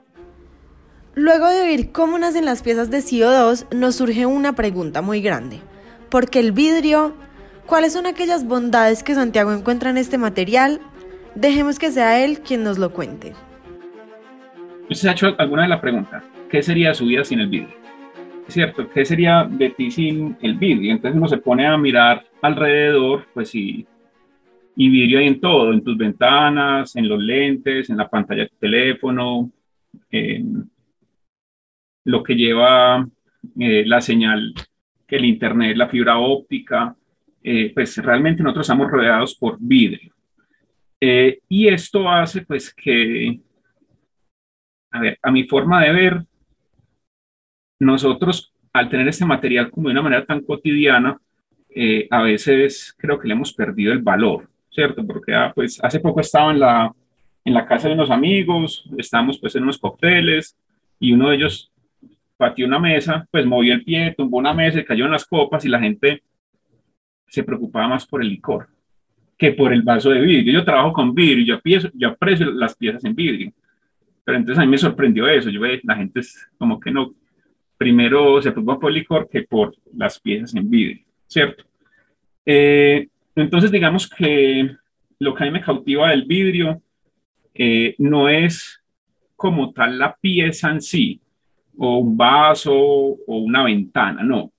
Luego 1.14 1.50
de 1.50 1.60
oír 1.60 1.92
cómo 1.92 2.18
nacen 2.18 2.46
las 2.46 2.64
piezas 2.64 2.90
de 2.90 3.00
CO2, 3.00 3.70
nos 3.76 3.96
surge 3.98 4.26
una 4.26 4.54
pregunta 4.54 5.02
muy 5.02 5.20
grande 5.20 5.60
porque 6.10 6.40
el 6.40 6.52
vidrio, 6.52 7.16
¿cuáles 7.66 7.94
son 7.94 8.06
aquellas 8.06 8.46
bondades 8.46 9.04
que 9.04 9.16
Santiago 9.16 9.54
encuentra 9.54 9.90
en 9.90 9.98
este 9.98 10.18
material? 10.18 10.80
Dejemos 11.36 11.80
que 11.80 11.92
sea 11.92 12.24
él 12.24 12.40
quien 12.40 12.64
nos 12.64 12.78
lo 12.78 12.92
cuente. 12.92 13.34
¿Usted 14.90 15.10
ha 15.10 15.12
hecho 15.12 15.36
alguna 15.38 15.64
de 15.64 15.70
la 15.70 15.82
pregunta? 15.82 16.24
¿Qué 16.50 16.64
sería 16.64 16.94
su 16.94 17.06
vida 17.06 17.24
sin 17.24 17.40
el 17.40 17.48
vidrio? 17.48 17.76
Es 18.48 18.56
cierto, 18.56 18.90
¿qué 18.90 19.06
sería 19.06 19.48
de 19.48 19.70
ti 19.70 19.92
sin 19.92 20.36
el 20.42 20.56
vidrio? 20.56 20.92
Entonces 20.92 21.16
uno 21.16 21.28
se 21.28 21.38
pone 21.38 21.68
a 21.68 21.78
mirar 21.78 22.26
alrededor, 22.42 23.28
pues 23.34 23.54
y, 23.54 23.86
y 24.76 24.90
vidrio 24.90 25.20
hay 25.20 25.28
en 25.28 25.40
todo, 25.40 25.72
en 25.72 25.84
tus 25.84 25.96
ventanas, 25.96 26.96
en 26.96 27.08
los 27.08 27.20
lentes, 27.20 27.92
en 27.92 27.98
la 27.98 28.10
pantalla 28.10 28.44
de 28.44 28.50
tu 28.50 28.56
teléfono, 28.56 29.52
en 30.10 30.70
lo 32.06 32.24
que 32.24 32.34
lleva 32.34 33.08
eh, 33.60 33.84
la 33.86 34.02
señal 34.02 34.54
que 35.10 35.16
el 35.16 35.26
Internet, 35.26 35.76
la 35.76 35.90
fibra 35.90 36.20
óptica, 36.20 36.96
eh, 37.44 37.72
pues 37.74 37.98
realmente 37.98 38.44
nosotros 38.44 38.66
estamos 38.66 38.92
rodeados 38.92 39.36
por 39.36 39.58
vidrio. 39.60 40.14
Eh, 41.02 41.40
y 41.50 41.68
esto 41.68 42.10
hace 42.10 42.42
pues 42.46 42.74
que, 42.74 43.40
a 45.22 45.32
mi 45.32 45.44
forma 45.46 45.84
de 45.84 45.92
ver, 45.92 46.24
nosotros 47.80 48.54
al 48.74 48.90
tener 48.90 49.08
este 49.08 49.26
material 49.26 49.72
como 49.72 49.88
de 49.88 49.94
una 49.94 50.02
manera 50.02 50.26
tan 50.26 50.42
cotidiana, 50.42 51.20
eh, 51.70 52.08
a 52.10 52.22
veces 52.22 52.96
creo 52.98 53.20
que 53.20 53.28
le 53.28 53.34
hemos 53.34 53.54
perdido 53.54 53.94
el 53.94 54.02
valor, 54.02 54.50
¿cierto? 54.70 55.06
Porque 55.06 55.34
ah, 55.34 55.52
pues 55.54 55.80
hace 55.84 56.00
poco 56.00 56.22
estaba 56.22 56.52
en 56.52 56.60
la, 56.60 56.94
en 57.46 57.54
la 57.54 57.66
casa 57.66 57.88
de 57.88 57.94
unos 57.94 58.12
amigos, 58.12 58.90
estábamos 58.98 59.40
pues 59.40 59.56
en 59.56 59.64
unos 59.64 59.78
cócteles 59.78 60.58
y 61.00 61.14
uno 61.14 61.30
de 61.30 61.38
ellos 61.38 61.72
pateó 62.40 62.66
una 62.66 62.80
mesa, 62.80 63.28
pues 63.30 63.46
movió 63.46 63.74
el 63.74 63.84
pie, 63.84 64.16
tumbó 64.18 64.38
una 64.38 64.54
mesa 64.54 64.82
cayó 64.86 65.04
en 65.04 65.12
las 65.12 65.26
copas 65.26 65.66
y 65.66 65.70
la 65.70 65.78
gente 65.78 66.24
se 67.28 67.44
preocupaba 67.44 67.90
más 67.90 68.08
por 68.08 68.22
el 68.22 68.30
licor 68.30 68.70
que 69.38 69.52
por 69.52 69.74
el 69.74 69.82
vaso 69.82 70.10
de 70.10 70.22
vidrio. 70.22 70.54
Yo 70.54 70.64
trabajo 70.64 70.94
con 70.94 71.14
vidrio, 71.14 71.46
yo, 71.46 71.62
pienso, 71.62 71.90
yo 71.94 72.08
aprecio 72.08 72.50
las 72.52 72.76
piezas 72.76 73.04
en 73.04 73.14
vidrio. 73.14 73.52
Pero 74.24 74.38
entonces 74.38 74.58
a 74.58 74.66
mí 74.66 74.72
me 74.72 74.78
sorprendió 74.78 75.28
eso. 75.28 75.50
Yo 75.50 75.60
la 75.84 75.96
gente 75.98 76.22
es 76.22 76.50
como 76.58 76.80
que 76.80 76.92
no, 76.92 77.14
primero 77.78 78.42
se 78.42 78.52
preocupa 78.52 78.80
por 78.80 78.92
el 78.92 79.00
licor 79.00 79.28
que 79.30 79.44
por 79.44 79.76
las 79.94 80.18
piezas 80.18 80.56
en 80.56 80.70
vidrio, 80.70 81.04
¿cierto? 81.28 81.66
Eh, 82.46 83.10
entonces 83.36 83.70
digamos 83.70 84.10
que 84.10 84.76
lo 85.20 85.36
que 85.36 85.44
a 85.44 85.46
mí 85.46 85.52
me 85.52 85.62
cautiva 85.62 86.10
del 86.10 86.24
vidrio 86.24 86.82
eh, 87.54 87.96
no 87.98 88.30
es 88.30 88.82
como 89.36 89.74
tal 89.74 90.00
la 90.00 90.16
pieza 90.16 90.72
en 90.72 90.82
sí, 90.82 91.22
o 91.78 91.98
un 92.00 92.18
vaso 92.18 92.74
o 92.74 93.38
una 93.38 93.64
ventana, 93.64 94.24
no, 94.24 94.52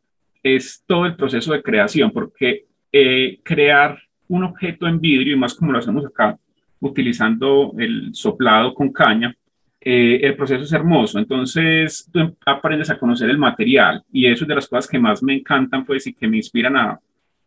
es 0.42 0.82
todo 0.86 1.06
el 1.06 1.16
proceso 1.16 1.52
de 1.52 1.62
creación, 1.62 2.10
porque 2.10 2.66
eh, 2.92 3.40
crear 3.42 3.98
un 4.28 4.44
objeto 4.44 4.86
en 4.86 5.00
vidrio, 5.00 5.34
y 5.34 5.38
más 5.38 5.54
como 5.54 5.72
lo 5.72 5.78
hacemos 5.78 6.06
acá, 6.06 6.38
utilizando 6.80 7.74
el 7.78 8.14
soplado 8.14 8.72
con 8.74 8.92
caña, 8.92 9.34
eh, 9.80 10.20
el 10.22 10.36
proceso 10.36 10.62
es 10.62 10.72
hermoso. 10.72 11.18
Entonces 11.18 12.08
tú 12.12 12.20
em, 12.20 12.34
aprendes 12.44 12.90
a 12.90 12.98
conocer 12.98 13.30
el 13.30 13.38
material 13.38 14.04
y 14.12 14.26
eso 14.26 14.44
es 14.44 14.48
de 14.48 14.54
las 14.54 14.68
cosas 14.68 14.88
que 14.88 14.98
más 14.98 15.22
me 15.22 15.34
encantan, 15.34 15.84
pues, 15.84 16.06
y 16.06 16.14
que 16.14 16.28
me 16.28 16.36
inspiran 16.36 16.76
a, 16.76 17.00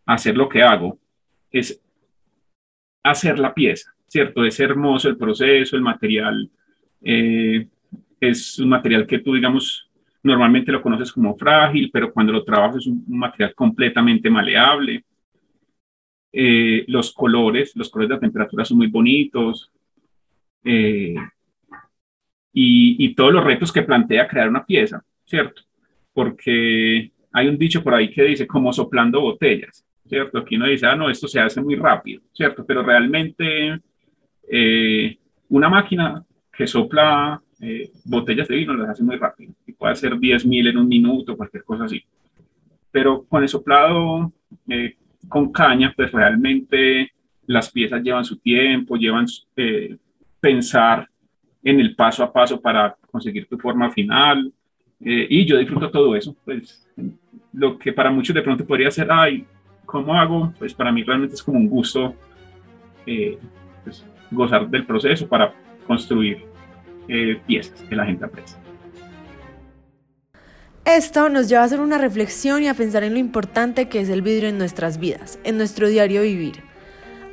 hacer 0.06 0.36
lo 0.36 0.50
que 0.50 0.62
hago, 0.62 1.00
es 1.50 1.82
hacer 3.04 3.40
la 3.40 3.54
pieza, 3.54 3.94
¿cierto? 4.08 4.44
Es 4.44 4.60
hermoso 4.60 5.08
el 5.08 5.18
proceso, 5.18 5.78
el 5.78 5.82
material. 5.82 6.52
Eh, 7.02 7.68
es 8.30 8.60
un 8.60 8.70
material 8.70 9.06
que 9.06 9.20
tú, 9.20 9.34
digamos, 9.34 9.90
normalmente 10.24 10.72
lo 10.72 10.82
conoces 10.82 11.12
como 11.12 11.36
frágil, 11.38 11.90
pero 11.92 12.12
cuando 12.14 12.32
lo 12.32 12.44
trabajas 12.44 12.78
es 12.78 12.88
un, 12.88 13.04
material 13.08 13.54
completamente 13.54 14.30
maleable. 14.30 15.04
Eh, 16.32 16.86
los 16.88 17.14
colores, 17.14 17.76
los 17.76 17.90
colores 17.90 18.10
de 18.10 18.16
la 18.16 18.22
temperatura 18.22 18.66
son 18.66 18.78
muy 18.78 18.88
bonitos. 18.88 19.72
Eh, 20.64 21.16
y, 22.54 23.14
todos 23.16 23.34
los 23.34 23.44
retos 23.44 23.72
que 23.72 23.82
plantea 23.82 24.28
crear 24.28 24.48
una 24.48 24.66
pieza, 24.66 25.04
¿cierto? 25.26 25.64
Porque 26.14 27.12
hay 27.32 27.48
un 27.48 27.58
dicho 27.58 27.84
por 27.84 27.94
ahí 27.96 28.10
que 28.12 28.24
dice 28.24 28.48
como 28.48 28.72
soplando 28.72 29.22
botellas, 29.22 29.86
¿cierto? 30.08 30.38
Aquí 30.38 30.56
uno 30.56 30.68
dice, 30.68 30.86
ah, 30.86 30.96
no, 30.96 31.10
esto 31.10 31.28
se 31.28 31.40
hace 31.40 31.62
muy 31.62 31.76
rápido, 31.76 32.22
¿cierto? 32.32 32.66
Pero 32.66 32.84
realmente 32.84 33.80
eh, 34.50 35.18
una 35.50 35.70
máquina 35.70 36.24
que 36.52 36.68
sopla 36.68 37.42
eh, 37.64 37.92
botellas 38.04 38.48
de 38.50 38.58
vino 38.58 38.74
las 38.74 38.90
hace 38.90 39.04
muy 39.04 39.16
rápido 39.16 39.54
y 39.66 39.72
puede 39.72 39.94
hacer 39.94 40.14
10.000 40.16 40.70
en 40.70 40.78
un 40.78 40.88
minuto, 40.88 41.38
cualquier 41.38 41.64
cosa 41.64 41.86
así. 41.86 42.04
Pero 42.92 43.24
con 43.24 43.42
el 43.42 43.48
soplado 43.48 44.34
eh, 44.68 44.98
con 45.30 45.52
caña, 45.52 45.94
pues 45.96 46.12
realmente 46.12 47.12
las 47.46 47.72
piezas 47.72 48.04
llevan 48.04 48.26
su 48.26 48.38
tiempo, 48.38 48.98
llevan 48.98 49.26
pensar 50.42 51.08
en 51.64 51.80
el 51.80 51.96
paso 51.96 52.22
a 52.22 52.34
paso 52.34 52.60
para 52.60 52.98
conseguir 53.10 53.48
tu 53.48 53.58
forma 53.58 53.90
final. 53.92 54.52
Eh, 55.00 55.28
y 55.30 55.46
yo 55.46 55.58
disfruto 55.58 55.90
todo 55.90 56.16
eso. 56.18 56.36
Pues 56.44 56.86
lo 57.54 57.78
que 57.78 57.94
para 57.94 58.12
muchos 58.12 58.36
de 58.36 58.42
pronto 58.42 58.66
podría 58.66 58.92
ser, 58.92 59.08
ay, 59.10 59.46
¿cómo 59.86 60.14
hago? 60.14 60.54
Pues 60.60 60.74
para 60.74 60.92
mí 60.92 61.04
realmente 61.04 61.36
es 61.36 61.44
como 61.44 61.58
un 61.58 61.70
gusto 61.70 62.14
eh, 63.06 63.38
pues, 63.86 64.06
gozar 64.32 64.70
del 64.70 64.86
proceso 64.86 65.28
para 65.28 65.54
construir 65.88 66.53
eh, 67.08 67.40
piezas 67.46 67.82
que 67.90 67.96
la 67.96 68.06
gente 68.06 68.26
aprecia. 68.26 68.58
Esto 70.86 71.30
nos 71.30 71.48
lleva 71.48 71.62
a 71.62 71.66
hacer 71.66 71.80
una 71.80 71.98
reflexión 71.98 72.62
y 72.62 72.68
a 72.68 72.74
pensar 72.74 73.04
en 73.04 73.14
lo 73.14 73.20
importante 73.20 73.88
que 73.88 74.02
es 74.02 74.10
el 74.10 74.22
vidrio 74.22 74.50
en 74.50 74.58
nuestras 74.58 75.00
vidas, 75.00 75.40
en 75.44 75.58
nuestro 75.58 75.88
diario 75.88 76.24
vivir. 76.24 76.62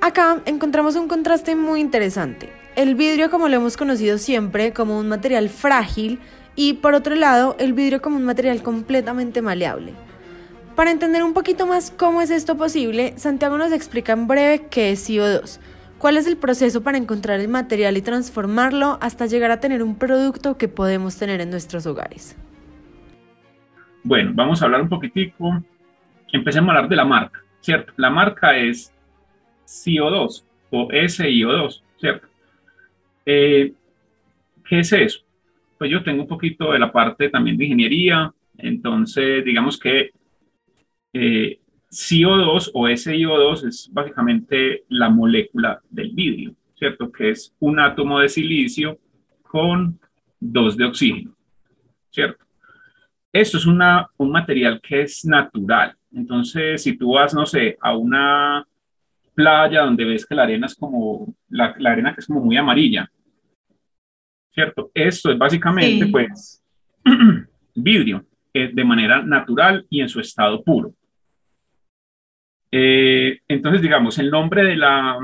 Acá 0.00 0.40
encontramos 0.46 0.94
un 0.94 1.08
contraste 1.08 1.56
muy 1.56 1.80
interesante 1.80 2.60
el 2.76 2.94
vidrio 2.94 3.30
como 3.30 3.48
lo 3.48 3.56
hemos 3.56 3.76
conocido 3.76 4.16
siempre, 4.16 4.72
como 4.72 4.98
un 4.98 5.08
material 5.08 5.48
frágil, 5.48 6.20
y 6.56 6.74
por 6.74 6.94
otro 6.94 7.14
lado, 7.14 7.56
el 7.58 7.72
vidrio 7.72 8.00
como 8.00 8.16
un 8.16 8.24
material 8.24 8.62
completamente 8.62 9.42
maleable. 9.42 9.92
Para 10.76 10.90
entender 10.90 11.22
un 11.22 11.34
poquito 11.34 11.66
más 11.66 11.92
cómo 11.94 12.22
es 12.22 12.30
esto 12.30 12.56
posible, 12.56 13.14
Santiago 13.16 13.58
nos 13.58 13.72
explica 13.72 14.12
en 14.12 14.26
breve 14.26 14.66
qué 14.70 14.92
es 14.92 15.08
CO2, 15.08 15.58
cuál 16.00 16.16
es 16.16 16.26
el 16.26 16.38
proceso 16.38 16.82
para 16.82 16.96
encontrar 16.96 17.38
el 17.40 17.48
material 17.48 17.96
y 17.96 18.02
transformarlo 18.02 18.98
hasta 19.02 19.26
llegar 19.26 19.50
a 19.50 19.60
tener 19.60 19.82
un 19.82 19.98
producto 19.98 20.56
que 20.56 20.66
podemos 20.66 21.18
tener 21.18 21.42
en 21.42 21.50
nuestros 21.50 21.86
hogares. 21.86 22.36
Bueno, 24.02 24.32
vamos 24.34 24.62
a 24.62 24.64
hablar 24.64 24.80
un 24.80 24.88
poquitico. 24.88 25.62
Empecemos 26.32 26.70
a 26.70 26.72
hablar 26.72 26.88
de 26.88 26.96
la 26.96 27.04
marca, 27.04 27.44
¿cierto? 27.60 27.92
La 27.98 28.08
marca 28.08 28.56
es 28.56 28.92
CO2 29.66 30.42
o 30.70 30.88
SIO2, 30.88 31.82
¿cierto? 31.98 32.28
Eh, 33.26 33.74
¿Qué 34.66 34.78
es 34.80 34.92
eso? 34.94 35.20
Pues 35.76 35.90
yo 35.90 36.02
tengo 36.02 36.22
un 36.22 36.28
poquito 36.28 36.72
de 36.72 36.78
la 36.78 36.90
parte 36.90 37.28
también 37.28 37.58
de 37.58 37.64
ingeniería, 37.64 38.32
entonces 38.56 39.44
digamos 39.44 39.78
que 39.78 40.12
eh, 41.12 41.59
CO2 41.90 42.70
o 42.72 42.88
SiO2 42.88 43.66
es 43.66 43.90
básicamente 43.92 44.84
la 44.88 45.10
molécula 45.10 45.80
del 45.90 46.12
vidrio, 46.12 46.54
¿cierto? 46.76 47.10
Que 47.10 47.30
es 47.30 47.54
un 47.58 47.80
átomo 47.80 48.20
de 48.20 48.28
silicio 48.28 48.98
con 49.42 49.98
dos 50.38 50.76
de 50.76 50.84
oxígeno, 50.84 51.36
¿cierto? 52.10 52.44
Esto 53.32 53.58
es 53.58 53.66
una, 53.66 54.08
un 54.16 54.30
material 54.30 54.80
que 54.80 55.02
es 55.02 55.24
natural. 55.24 55.94
Entonces, 56.12 56.82
si 56.82 56.96
tú 56.96 57.12
vas, 57.12 57.34
no 57.34 57.46
sé, 57.46 57.76
a 57.80 57.96
una 57.96 58.66
playa 59.34 59.82
donde 59.82 60.04
ves 60.04 60.26
que 60.26 60.34
la 60.34 60.44
arena 60.44 60.66
es 60.66 60.74
como, 60.74 61.34
la, 61.48 61.74
la 61.78 61.90
arena 61.90 62.14
que 62.14 62.20
es 62.20 62.26
como 62.26 62.40
muy 62.40 62.56
amarilla, 62.56 63.10
¿cierto? 64.52 64.90
Esto 64.94 65.30
es 65.30 65.38
básicamente, 65.38 66.06
pues, 66.06 66.62
vidrio 67.74 68.24
eh, 68.52 68.70
de 68.72 68.84
manera 68.84 69.22
natural 69.22 69.86
y 69.88 70.00
en 70.00 70.08
su 70.08 70.20
estado 70.20 70.62
puro. 70.62 70.94
Eh, 72.70 73.40
entonces, 73.48 73.82
digamos, 73.82 74.18
el 74.18 74.30
nombre 74.30 74.64
de 74.64 74.76
la, 74.76 75.18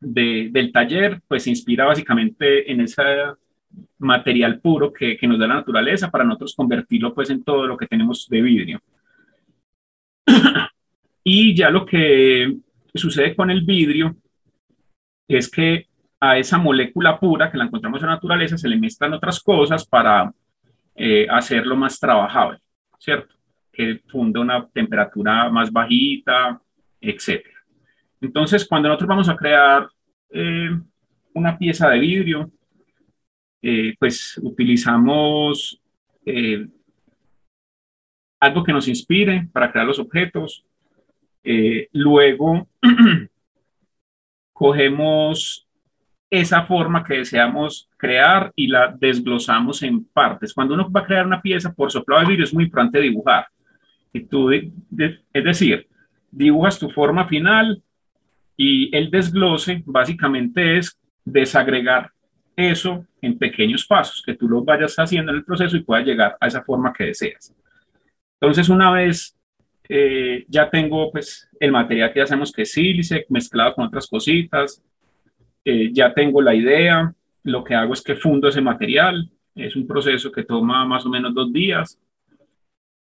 de, 0.00 0.48
del 0.50 0.72
taller, 0.72 1.20
pues, 1.28 1.44
se 1.44 1.50
inspira 1.50 1.84
básicamente 1.84 2.70
en 2.70 2.80
ese 2.80 3.02
material 3.98 4.60
puro 4.60 4.92
que, 4.92 5.16
que, 5.16 5.26
nos 5.26 5.38
da 5.38 5.46
la 5.46 5.54
naturaleza 5.56 6.10
para 6.10 6.24
nosotros 6.24 6.54
convertirlo, 6.54 7.14
pues, 7.14 7.30
en 7.30 7.44
todo 7.44 7.66
lo 7.66 7.76
que 7.76 7.86
tenemos 7.86 8.28
de 8.28 8.42
vidrio. 8.42 8.80
y 11.24 11.54
ya 11.54 11.70
lo 11.70 11.84
que 11.86 12.56
sucede 12.94 13.34
con 13.36 13.50
el 13.50 13.62
vidrio 13.62 14.16
es 15.28 15.50
que 15.50 15.86
a 16.20 16.38
esa 16.38 16.58
molécula 16.58 17.18
pura 17.18 17.50
que 17.50 17.58
la 17.58 17.64
encontramos 17.64 18.00
en 18.00 18.08
la 18.08 18.14
naturaleza 18.14 18.58
se 18.58 18.68
le 18.68 18.76
mezclan 18.76 19.12
otras 19.12 19.40
cosas 19.40 19.86
para 19.86 20.32
eh, 20.94 21.26
hacerlo 21.30 21.76
más 21.76 21.98
trabajable, 22.00 22.58
¿cierto? 22.98 23.37
Que 23.78 24.00
funda 24.08 24.40
una 24.40 24.66
temperatura 24.66 25.48
más 25.50 25.70
bajita, 25.70 26.60
etc. 27.00 27.46
Entonces, 28.20 28.66
cuando 28.66 28.88
nosotros 28.88 29.08
vamos 29.08 29.28
a 29.28 29.36
crear 29.36 29.88
eh, 30.30 30.70
una 31.34 31.56
pieza 31.56 31.88
de 31.88 31.98
vidrio, 32.00 32.50
eh, 33.62 33.94
pues 33.98 34.38
utilizamos 34.42 35.80
algo 38.38 38.62
que 38.62 38.72
nos 38.72 38.86
inspire 38.88 39.48
para 39.50 39.72
crear 39.72 39.86
los 39.86 39.98
objetos. 39.98 40.66
luego, 41.92 42.68
cogemos 44.52 45.68
esa 46.30 46.64
forma 46.64 47.04
que 47.04 47.18
deseamos 47.18 47.88
crear 47.96 48.52
y 48.54 48.66
la 48.66 48.94
desglosamos 48.98 49.82
en 49.82 50.04
partes. 50.04 50.52
Cuando 50.52 50.74
uno 50.74 50.90
va 50.90 51.00
a 51.00 51.06
crear 51.06 51.26
una 51.26 51.40
pieza 51.40 51.72
por 51.72 51.90
soplado 51.90 52.22
de 52.22 52.28
vidrio 52.28 52.44
es 52.44 52.52
muy 52.52 52.64
importante 52.64 53.00
dibujar. 53.00 53.46
Y 54.12 54.24
tú, 54.24 54.50
es 54.50 54.70
decir, 55.32 55.86
dibujas 56.30 56.78
tu 56.78 56.90
forma 56.90 57.26
final 57.26 57.82
y 58.56 58.94
el 58.96 59.10
desglose 59.10 59.82
básicamente 59.86 60.78
es 60.78 61.00
desagregar 61.24 62.10
eso 62.56 63.06
en 63.22 63.38
pequeños 63.38 63.86
pasos, 63.86 64.22
que 64.24 64.34
tú 64.34 64.48
lo 64.48 64.64
vayas 64.64 64.96
haciendo 64.96 65.30
en 65.30 65.38
el 65.38 65.44
proceso 65.44 65.76
y 65.76 65.84
puedas 65.84 66.04
llegar 66.04 66.36
a 66.40 66.46
esa 66.46 66.62
forma 66.62 66.92
que 66.92 67.04
deseas. 67.04 67.54
Entonces, 68.40 68.68
una 68.68 68.90
vez 68.90 69.36
eh, 69.88 70.44
ya 70.48 70.68
tengo 70.68 71.10
pues 71.10 71.48
el 71.60 71.70
material 71.72 72.12
que 72.12 72.20
hacemos 72.20 72.52
que 72.52 72.62
es 72.62 72.72
sílice 72.72 73.26
mezclado 73.28 73.74
con 73.74 73.86
otras 73.86 74.06
cositas, 74.08 74.82
eh, 75.64 75.90
ya 75.92 76.12
tengo 76.12 76.42
la 76.42 76.54
idea, 76.54 77.12
lo 77.44 77.62
que 77.62 77.74
hago 77.74 77.92
es 77.92 78.02
que 78.02 78.16
fundo 78.16 78.48
ese 78.48 78.60
material, 78.60 79.30
es 79.54 79.76
un 79.76 79.86
proceso 79.86 80.30
que 80.30 80.44
toma 80.44 80.84
más 80.84 81.04
o 81.06 81.08
menos 81.08 81.34
dos 81.34 81.52
días 81.52 81.98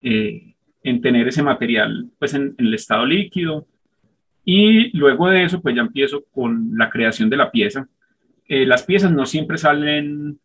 eh, 0.02 0.55
en 0.88 1.00
tener 1.00 1.28
ese 1.28 1.42
material 1.42 2.08
pues 2.18 2.34
en, 2.34 2.54
el 2.58 2.74
estado 2.74 3.04
líquido. 3.04 3.66
Y 4.44 4.96
luego 4.96 5.28
de 5.28 5.44
eso 5.44 5.60
pues 5.60 5.74
ya 5.74 5.82
empiezo 5.82 6.24
con 6.32 6.70
la 6.76 6.88
creación 6.88 7.28
de 7.28 7.36
la 7.36 7.50
pieza. 7.50 7.86
Eh, 8.48 8.64
las 8.64 8.84
piezas 8.84 9.12
no 9.12 9.26
siempre 9.26 9.58
salen 9.58 10.38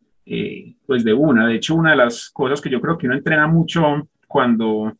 pues 0.85 1.03
de 1.03 1.13
una, 1.13 1.45
de 1.45 1.55
hecho 1.55 1.75
una 1.75 1.91
de 1.91 1.97
las 1.97 2.29
cosas 2.29 2.61
que 2.61 2.69
yo 2.69 2.79
creo 2.79 2.97
que 2.97 3.05
uno 3.05 3.17
entrena 3.17 3.47
mucho 3.47 4.07
cuando 4.27 4.93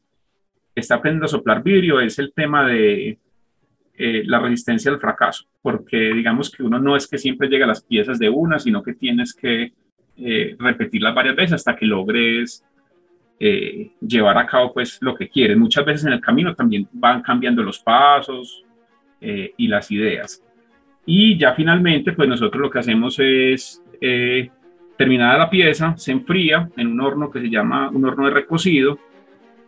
está 0.76 0.96
aprendiendo 0.96 1.26
a 1.26 1.30
soplar 1.30 1.64
vidrio 1.64 2.02
es 2.02 2.20
el 2.20 2.34
tema 2.34 2.68
de 2.68 3.18
eh, 3.98 4.24
la 4.26 4.40
resistencia 4.40 4.92
al 4.92 5.00
fracaso, 5.00 5.46
porque 5.62 5.98
digamos 6.14 6.50
que 6.50 6.64
uno 6.64 6.80
no 6.80 6.96
es 6.96 7.08
que 7.08 7.18
siempre 7.18 7.50
llega 7.50 7.66
a 7.66 7.68
las 7.68 7.84
piezas 7.84 8.18
de 8.18 8.30
una, 8.30 8.58
sino 8.58 8.82
que 8.82 8.94
tienes 8.94 9.34
que 9.34 9.74
eh, 10.18 10.56
repetirlas 10.58 11.14
varias 11.14 11.36
veces 11.36 11.54
hasta 11.54 11.76
que 11.76 11.86
logres 11.86 12.66
eh, 13.44 13.92
llevar 14.00 14.38
a 14.38 14.46
cabo 14.46 14.72
pues 14.74 15.00
lo 15.02 15.16
que 15.16 15.28
quieres. 15.28 15.58
Muchas 15.58 15.84
veces 15.84 16.06
en 16.06 16.14
el 16.14 16.22
camino 16.22 16.54
también 16.54 16.88
van 16.92 17.22
cambiando 17.22 17.64
los 17.64 17.80
pasos 17.80 18.64
y 19.24 19.68
las 19.68 19.92
ideas. 19.92 20.44
Y 21.06 21.38
ya 21.38 21.54
finalmente 21.54 22.14
pues 22.14 22.28
nosotros 22.28 22.60
lo 22.60 22.72
que 22.72 22.80
hacemos 22.80 23.20
es 23.20 23.84
terminada 25.02 25.36
la 25.36 25.50
pieza, 25.50 25.98
se 25.98 26.12
enfría 26.12 26.70
en 26.78 26.86
un 26.86 27.02
horno 27.02 27.32
que 27.32 27.42
se 27.42 27.50
llama 27.50 27.90
un 27.90 28.06
horno 28.06 28.26
de 28.26 28.32
recocido. 28.32 29.00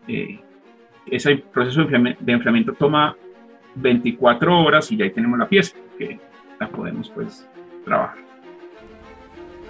Eh, 0.07 0.39
ese 1.07 1.37
proceso 1.37 1.85
de 1.85 2.31
enfriamiento 2.31 2.73
toma 2.73 3.17
24 3.73 4.59
horas 4.59 4.91
y 4.91 4.97
ya 4.97 5.05
ahí 5.05 5.09
tenemos 5.09 5.39
la 5.39 5.49
pieza 5.49 5.75
que 5.97 6.19
la 6.59 6.69
podemos 6.69 7.09
pues 7.09 7.49
trabajar. 7.83 8.32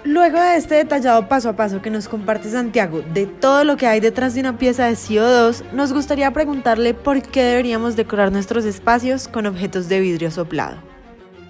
Luego 0.04 0.38
de 0.38 0.56
este 0.56 0.74
detallado 0.74 1.28
paso 1.28 1.48
a 1.48 1.56
paso 1.56 1.80
que 1.80 1.88
nos 1.88 2.08
comparte 2.08 2.50
Santiago 2.50 3.00
de 3.14 3.24
todo 3.24 3.64
lo 3.64 3.78
que 3.78 3.86
hay 3.86 4.00
detrás 4.00 4.34
de 4.34 4.40
una 4.40 4.58
pieza 4.58 4.86
de 4.86 4.92
CO2, 4.92 5.64
nos 5.72 5.94
gustaría 5.94 6.30
preguntarle 6.30 6.92
por 6.92 7.22
qué 7.22 7.42
deberíamos 7.42 7.96
decorar 7.96 8.30
nuestros 8.30 8.66
espacios 8.66 9.28
con 9.28 9.46
objetos 9.46 9.88
de 9.88 10.00
vidrio 10.00 10.30
soplado. 10.30 10.76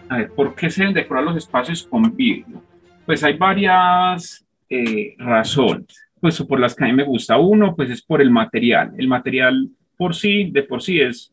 A 0.09 0.19
ver, 0.19 0.31
¿por 0.31 0.55
qué 0.55 0.71
se 0.71 0.83
deben 0.83 0.95
decorar 0.95 1.25
los 1.25 1.37
espacios 1.37 1.83
con 1.83 2.15
vidrio? 2.15 2.63
Pues 3.05 3.25
hay 3.25 3.37
varias 3.37 4.47
eh, 4.71 5.17
razones, 5.19 6.07
pues 6.21 6.41
por 6.43 6.61
las 6.61 6.77
que 6.77 6.85
a 6.85 6.87
mí 6.87 6.93
me 6.93 7.03
gusta. 7.03 7.37
Uno, 7.37 7.75
pues 7.75 7.91
es 7.91 8.03
por 8.03 8.23
el 8.23 8.31
material. 8.31 8.93
El 8.97 9.09
material 9.09 9.69
por 9.97 10.15
sí, 10.15 10.49
de 10.53 10.63
por 10.63 10.81
sí 10.81 11.01
es, 11.01 11.33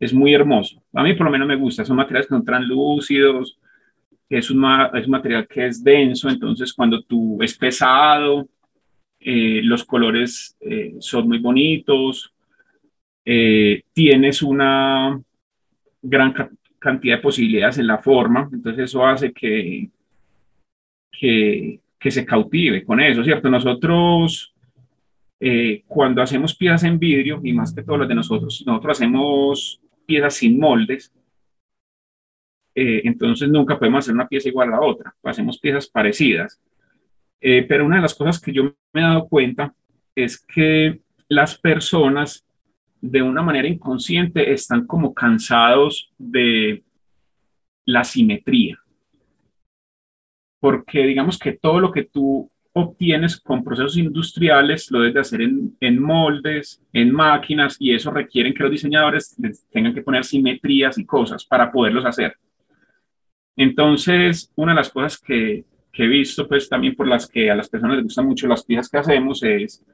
es 0.00 0.12
muy 0.12 0.34
hermoso. 0.34 0.82
A 0.92 1.04
mí 1.04 1.14
por 1.14 1.26
lo 1.26 1.30
menos 1.30 1.46
me 1.46 1.54
gusta. 1.54 1.84
Son 1.84 1.96
materiales 1.96 2.26
que 2.26 2.34
son 2.34 2.44
translúcidos, 2.44 3.60
es 4.38 4.50
un, 4.50 4.64
es 4.94 5.08
material 5.08 5.46
que 5.46 5.66
es 5.66 5.82
denso, 5.82 6.28
entonces 6.28 6.72
cuando 6.72 7.02
tú 7.02 7.42
es 7.42 7.56
pesado, 7.56 8.48
eh, 9.20 9.60
los 9.62 9.84
colores 9.84 10.56
eh, 10.60 10.96
son 10.98 11.28
muy 11.28 11.38
bonitos, 11.38 12.32
eh, 13.24 13.82
tienes 13.92 14.42
una 14.42 15.20
gran 16.00 16.34
cantidad 16.78 17.16
de 17.16 17.22
posibilidades 17.22 17.78
en 17.78 17.86
la 17.86 17.98
forma, 17.98 18.48
entonces 18.52 18.84
eso 18.84 19.06
hace 19.06 19.32
que, 19.32 19.90
que, 21.10 21.80
que 21.98 22.10
se 22.10 22.24
cautive 22.24 22.84
con 22.84 23.00
eso, 23.00 23.22
¿cierto? 23.24 23.48
Nosotros 23.48 24.48
cuando 25.88 26.22
hacemos 26.22 26.54
piezas 26.54 26.84
en 26.84 27.00
vidrio, 27.00 27.40
y 27.42 27.52
más 27.52 27.74
que 27.74 27.82
todo 27.82 27.98
las 27.98 28.08
de 28.08 28.14
nosotros, 28.14 28.62
nosotros 28.64 28.96
hacemos 28.96 29.80
piezas 30.06 30.34
sin 30.34 30.56
moldes, 30.56 31.12
eh, 32.74 33.02
entonces 33.04 33.48
nunca 33.48 33.78
podemos 33.78 34.00
hacer 34.00 34.14
una 34.14 34.28
pieza 34.28 34.48
igual 34.48 34.68
a 34.68 34.72
la 34.72 34.80
otra, 34.80 35.14
hacemos 35.22 35.58
piezas 35.58 35.86
parecidas. 35.88 36.60
Eh, 37.40 37.64
pero 37.68 37.84
una 37.84 37.96
de 37.96 38.02
las 38.02 38.14
cosas 38.14 38.40
que 38.40 38.52
yo 38.52 38.74
me 38.92 39.00
he 39.00 39.04
dado 39.04 39.28
cuenta 39.28 39.74
es 40.14 40.38
que 40.38 41.00
las 41.28 41.58
personas 41.58 42.46
de 43.00 43.20
una 43.20 43.42
manera 43.42 43.66
inconsciente 43.66 44.52
están 44.52 44.86
como 44.86 45.12
cansados 45.12 46.12
de 46.18 46.84
la 47.84 48.04
simetría. 48.04 48.78
Porque 50.60 51.04
digamos 51.04 51.38
que 51.38 51.52
todo 51.52 51.80
lo 51.80 51.90
que 51.90 52.04
tú 52.04 52.48
obtienes 52.74 53.38
con 53.38 53.64
procesos 53.64 53.96
industriales 53.96 54.90
lo 54.90 55.00
debes 55.00 55.14
de 55.14 55.20
hacer 55.20 55.42
en, 55.42 55.76
en, 55.80 56.00
moldes, 56.00 56.80
en 56.92 57.10
máquinas, 57.12 57.76
y 57.78 57.92
eso 57.92 58.10
requiere 58.12 58.54
que 58.54 58.62
los 58.62 58.72
diseñadores 58.72 59.36
tengan 59.70 59.92
que 59.92 60.02
poner 60.02 60.24
simetrías 60.24 60.96
y 60.96 61.04
cosas 61.04 61.44
para 61.44 61.72
poderlos 61.72 62.06
hacer. 62.06 62.36
Entonces, 63.56 64.50
una 64.56 64.72
de 64.72 64.76
las 64.76 64.90
cosas 64.90 65.18
que, 65.18 65.64
he 65.92 66.06
visto, 66.06 66.48
pues 66.48 66.68
también 66.68 66.94
por 66.94 67.06
las 67.06 67.26
que 67.28 67.50
a 67.50 67.54
las 67.54 67.68
personas 67.68 67.96
les 67.96 68.04
gustan 68.04 68.26
mucho 68.26 68.48
las 68.48 68.64
piezas 68.64 68.88
que 68.88 68.98
hacemos, 68.98 69.42
es 69.42 69.84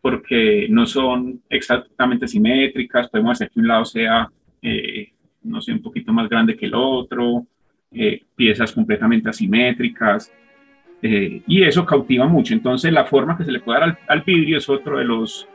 porque 0.00 0.68
no 0.70 0.86
son 0.86 1.42
exactamente 1.48 2.28
simétricas, 2.28 3.08
podemos 3.08 3.32
hacer 3.32 3.50
que 3.50 3.60
un 3.60 3.66
lado 3.66 3.84
sea, 3.84 4.28
eh, 4.62 5.12
no 5.42 5.60
sé, 5.60 5.72
un 5.72 5.82
poquito 5.82 6.12
más 6.12 6.28
grande 6.28 6.56
que 6.56 6.66
el 6.66 6.74
otro, 6.74 7.44
eh, 7.90 8.22
piezas 8.36 8.72
completamente 8.72 9.28
asimétricas, 9.28 10.32
eh, 11.02 11.42
y 11.46 11.62
eso 11.62 11.84
cautiva 11.84 12.26
mucho. 12.26 12.54
Entonces, 12.54 12.92
la 12.92 13.04
forma 13.04 13.36
que 13.36 13.44
se 13.44 13.52
le 13.52 13.60
puede 13.60 13.80
dar 13.80 13.98
al, 14.06 14.22
vidrio 14.22 14.58
es 14.58 14.68
otro 14.68 14.98
de 14.98 15.04
los, 15.04 15.48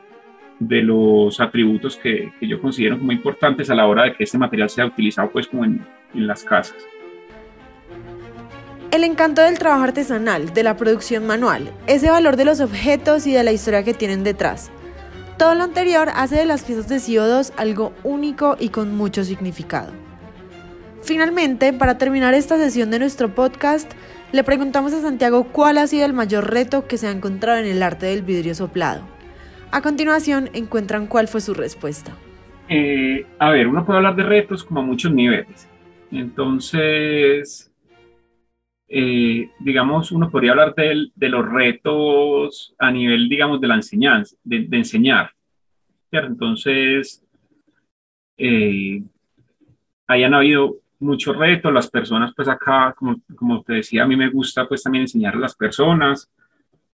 de 0.58 0.82
los 0.82 1.40
atributos 1.40 1.96
que, 1.96 2.32
yo 2.42 2.60
considero 2.60 2.98
muy 2.98 3.14
importantes 3.14 3.70
a 3.70 3.74
la 3.74 3.86
hora 3.86 4.04
de 4.04 4.12
que 4.12 4.24
este 4.24 4.38
material 4.38 4.68
sea 4.68 4.86
utilizado, 4.86 5.30
pues, 5.30 5.46
como 5.46 5.64
en 5.64 5.80
las 6.14 6.44
casas. 6.44 6.76
El 8.94 9.02
encanto 9.02 9.42
del 9.42 9.58
trabajo 9.58 9.82
artesanal, 9.82 10.54
de 10.54 10.62
la 10.62 10.76
producción 10.76 11.26
manual, 11.26 11.72
ese 11.88 12.12
valor 12.12 12.36
de 12.36 12.44
los 12.44 12.60
objetos 12.60 13.26
y 13.26 13.32
de 13.32 13.42
la 13.42 13.50
historia 13.50 13.82
que 13.82 13.92
tienen 13.92 14.22
detrás. 14.22 14.70
Todo 15.36 15.56
lo 15.56 15.64
anterior 15.64 16.10
hace 16.14 16.36
de 16.36 16.46
las 16.46 16.62
piezas 16.62 16.88
de 16.88 16.98
CO2 16.98 17.52
algo 17.56 17.92
único 18.04 18.56
y 18.56 18.68
con 18.68 18.94
mucho 18.94 19.24
significado. 19.24 19.92
Finalmente, 21.02 21.72
para 21.72 21.98
terminar 21.98 22.34
esta 22.34 22.56
sesión 22.56 22.92
de 22.92 23.00
nuestro 23.00 23.34
podcast, 23.34 23.90
le 24.30 24.44
preguntamos 24.44 24.92
a 24.92 25.00
Santiago 25.00 25.48
cuál 25.50 25.78
ha 25.78 25.88
sido 25.88 26.06
el 26.06 26.12
mayor 26.12 26.48
reto 26.48 26.86
que 26.86 26.96
se 26.96 27.08
ha 27.08 27.10
encontrado 27.10 27.58
en 27.58 27.66
el 27.66 27.82
arte 27.82 28.06
del 28.06 28.22
vidrio 28.22 28.54
soplado. 28.54 29.02
A 29.72 29.82
continuación, 29.82 30.50
encuentran 30.52 31.08
cuál 31.08 31.26
fue 31.26 31.40
su 31.40 31.52
respuesta. 31.52 32.12
Eh, 32.68 33.26
a 33.40 33.50
ver, 33.50 33.66
uno 33.66 33.84
puede 33.84 33.96
hablar 33.96 34.14
de 34.14 34.22
retos 34.22 34.62
como 34.62 34.78
a 34.78 34.84
muchos 34.84 35.12
niveles. 35.12 35.68
Entonces, 36.12 37.73
eh, 38.88 39.50
digamos, 39.60 40.12
uno 40.12 40.30
podría 40.30 40.52
hablar 40.52 40.74
de, 40.74 41.28
los 41.28 41.48
retos 41.50 42.74
a 42.78 42.90
nivel, 42.90 43.28
digamos, 43.28 43.60
de 43.60 43.68
la 43.68 43.76
enseñanza, 43.76 44.36
de, 44.44 44.68
enseñar. 44.70 45.30
Entonces, 46.10 47.24
eh, 48.36 49.02
hayan 50.06 50.34
habido 50.34 50.76
muchos 51.00 51.36
retos, 51.36 51.72
las 51.72 51.90
personas, 51.90 52.32
pues 52.36 52.48
acá, 52.48 52.94
como, 52.96 53.16
como 53.36 53.62
te 53.62 53.74
decía, 53.74 54.04
a 54.04 54.06
mí 54.06 54.16
me 54.16 54.30
gusta 54.30 54.68
pues 54.68 54.82
también 54.82 55.02
enseñar 55.02 55.34
a 55.34 55.38
las 55.38 55.56
personas. 55.56 56.30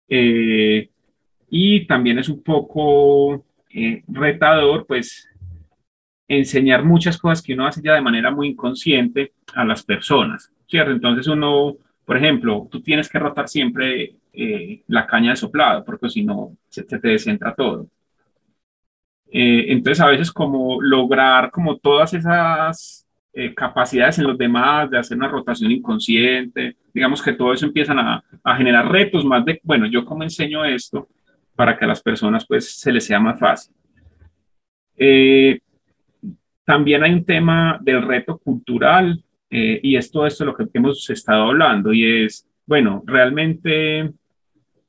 Eh, 0.09 0.91
y 1.49 1.87
también 1.87 2.19
es 2.19 2.29
un 2.29 2.43
poco 2.43 3.45
retador, 4.09 4.87
pues, 4.87 5.29
enseñar 6.29 6.85
muchas 6.85 7.19
cosas 7.19 7.43
que 7.43 7.55
uno 7.55 7.67
hace 7.67 7.83
ya 7.83 7.95
de 7.95 8.01
manera 8.01 8.31
muy 8.31 8.49
inconsciente 8.49 9.33
a 9.55 9.65
las 9.65 9.85
personas. 9.85 10.54
¿Cierto? 10.69 10.93
Entonces 10.93 11.27
uno, 11.27 11.77
por 12.05 12.17
ejemplo, 12.17 12.69
tú 12.71 12.81
tienes 12.83 13.09
que 13.09 13.19
rotar 13.19 13.49
siempre 13.49 14.17
eh, 14.33 14.83
la 14.89 15.07
caña 15.07 15.31
de 15.31 15.37
soplado, 15.37 15.85
porque 15.85 16.11
si 16.11 16.25
no, 16.25 16.57
se, 16.69 16.83
te 16.83 17.09
descentra 17.09 17.55
todo. 17.55 17.87
Eh, 19.31 19.67
entonces 19.73 20.01
a 20.01 20.09
veces 20.09 20.31
como 20.33 20.81
lograr 20.81 21.51
como 21.51 21.77
todas 21.79 22.15
esas 22.15 23.07
eh, 23.33 23.55
capacidades 23.55 24.19
en 24.19 24.27
los 24.27 24.39
demás 24.39 24.91
de 24.91 24.99
hacer 24.99 25.17
una 25.17 25.29
rotación 25.29 25.71
inconsciente, 25.73 26.77
digamos 26.93 27.23
que 27.23 27.33
todo 27.33 27.53
eso 27.53 27.67
empiezan 27.67 27.99
a, 27.99 28.25
a, 28.45 28.57
generar 28.57 28.91
retos 28.91 29.25
más 29.25 29.45
de, 29.45 29.61
bueno, 29.65 29.87
yo 29.87 30.05
como 30.05 30.23
enseño 30.23 30.65
esto 30.65 31.09
para 31.57 31.77
que 31.77 31.85
a 31.85 31.89
las 31.89 32.03
personas 32.03 32.47
pues 32.47 32.79
se 32.79 32.93
les 32.93 33.07
sea 33.07 33.21
más 33.21 33.39
fácil. 33.41 33.75
también 36.65 37.03
hay 37.03 37.13
un 37.13 37.25
tema 37.25 37.79
del 37.81 38.03
reto 38.03 38.39
cultural 38.39 39.24
eh, 39.51 39.81
y 39.83 39.97
es 39.97 40.11
todo 40.11 40.27
esto 40.27 40.45
lo 40.45 40.57
que 40.57 40.67
hemos 40.73 41.09
estado 41.11 41.45
hablando 41.45 41.93
y 41.93 42.25
es, 42.25 42.49
bueno, 42.67 43.03
realmente 43.07 44.13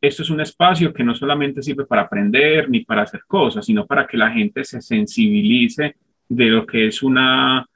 esto 0.01 0.23
es 0.23 0.29
un 0.29 0.41
espacio 0.41 0.93
que 0.93 1.03
no 1.03 1.15
solamente 1.15 1.61
sirve 1.61 1.85
para 1.85 2.03
aprender 2.03 2.69
ni 2.69 2.81
para 2.81 3.03
hacer 3.03 3.21
cosas, 3.27 3.65
sino 3.65 3.85
para 3.85 4.05
que 4.05 4.17
la 4.17 4.31
gente 4.31 4.63
se 4.63 4.81
sensibilice 4.81 5.95
de 6.27 6.45
lo 6.45 6.65
que 6.65 6.87
es 6.87 7.03
una 7.03 7.67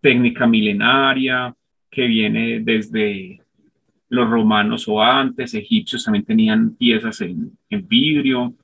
técnica 0.00 0.46
milenaria 0.46 1.54
que 1.90 2.06
viene 2.06 2.60
desde 2.60 3.40
los 4.08 4.28
romanos 4.28 4.86
o 4.88 5.02
antes, 5.02 5.54
egipcios 5.54 6.04
también 6.04 6.24
tenían 6.24 6.74
piezas 6.76 7.20
en, 7.20 7.56
vidrio. 7.68 8.54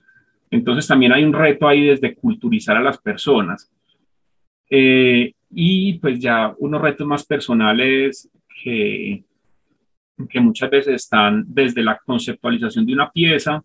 Entonces 0.50 0.86
también 0.86 1.12
hay 1.12 1.24
un 1.24 1.32
reto 1.32 1.66
ahí 1.66 1.86
desde 1.86 2.14
culturizar 2.14 2.76
a 2.76 2.82
las 2.82 2.98
personas. 2.98 3.70
Eh, 4.68 5.34
y 5.50 5.94
pues 5.94 6.18
ya 6.20 6.54
unos 6.58 6.80
retos 6.80 7.06
más 7.06 7.24
personales 7.24 8.30
que, 8.62 9.24
que 10.28 10.40
muchas 10.40 10.70
veces 10.70 10.94
están 10.94 11.44
desde 11.46 11.82
la 11.82 11.98
conceptualización 12.04 12.86
de 12.86 12.94
una 12.94 13.10
pieza 13.10 13.62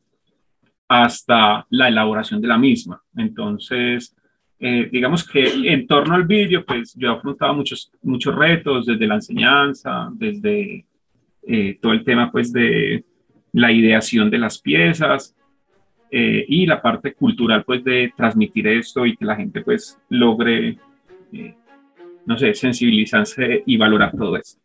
hasta 0.88 1.66
la 1.70 1.88
elaboración 1.88 2.42
de 2.42 2.48
la 2.48 2.58
misma. 2.58 3.02
Entonces, 3.16 4.16
eh, 4.60 4.88
digamos 4.92 5.28
que 5.28 5.44
en 5.72 5.86
torno 5.86 6.16
al 6.16 6.26
vídeo, 6.26 6.66
pues 6.66 6.94
yo 6.96 7.10
he 7.10 7.16
afrontado 7.16 7.54
muchos, 7.54 7.92
muchos 8.02 8.36
retos 8.36 8.86
desde 8.86 9.08
la 9.08 9.16
enseñanza, 9.16 10.10
desde 10.14 10.86
eh, 11.48 11.78
todo 11.82 11.94
el 11.94 12.04
tema 12.04 12.32
pues 12.32 12.52
de 12.52 13.04
la 13.54 13.72
ideación 13.72 14.30
de 14.30 14.38
las 14.38 14.60
piezas 14.60 15.36
eh, 16.12 16.46
y 16.48 16.66
la 16.66 16.82
parte 16.82 17.14
cultural 17.14 17.64
pues 17.64 17.84
de 17.84 18.14
transmitir 18.16 18.68
esto 18.68 19.06
y 19.06 19.16
que 19.16 19.26
la 19.26 19.36
gente 19.36 19.62
pues 19.62 20.00
logre 20.10 20.78
no 22.26 22.38
sé, 22.38 22.54
sensibilizarse 22.54 23.64
y 23.66 23.78
valorar 23.78 24.12
todo 24.16 24.36
esto. 24.38 24.62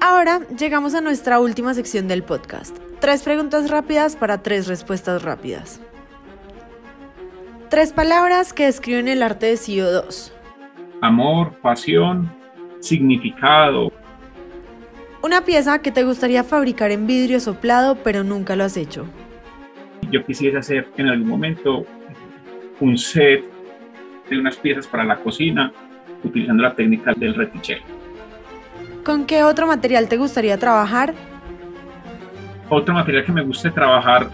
Ahora 0.00 0.40
llegamos 0.58 0.94
a 0.94 1.00
nuestra 1.00 1.40
última 1.40 1.74
sección 1.74 2.08
del 2.08 2.22
podcast. 2.22 2.76
Tres 3.00 3.22
preguntas 3.22 3.70
rápidas 3.70 4.16
para 4.16 4.42
tres 4.42 4.66
respuestas 4.66 5.22
rápidas. 5.22 5.80
Tres 7.68 7.92
palabras 7.92 8.52
que 8.52 8.66
describen 8.66 9.08
el 9.08 9.22
arte 9.22 9.46
de 9.46 9.54
CO2. 9.54 10.32
Amor, 11.00 11.54
pasión, 11.62 12.32
significado. 12.80 13.92
Una 15.22 15.44
pieza 15.44 15.80
que 15.80 15.92
te 15.92 16.02
gustaría 16.02 16.42
fabricar 16.44 16.90
en 16.90 17.06
vidrio 17.06 17.38
soplado, 17.38 17.96
pero 18.02 18.24
nunca 18.24 18.56
lo 18.56 18.64
has 18.64 18.76
hecho. 18.76 19.06
Yo 20.10 20.24
quisiera 20.26 20.60
hacer 20.60 20.88
en 20.96 21.08
algún 21.08 21.28
momento 21.28 21.86
un 22.80 22.98
set 22.98 23.44
de 24.28 24.38
unas 24.38 24.56
piezas 24.56 24.86
para 24.86 25.04
la 25.04 25.16
cocina 25.16 25.72
utilizando 26.24 26.62
la 26.62 26.74
técnica 26.74 27.12
del 27.16 27.34
retichel. 27.34 27.80
¿Con 29.04 29.26
qué 29.26 29.42
otro 29.42 29.66
material 29.66 30.08
te 30.08 30.16
gustaría 30.16 30.56
trabajar? 30.58 31.14
Otro 32.68 32.94
material 32.94 33.24
que 33.24 33.32
me 33.32 33.42
guste 33.42 33.70
trabajar 33.70 34.30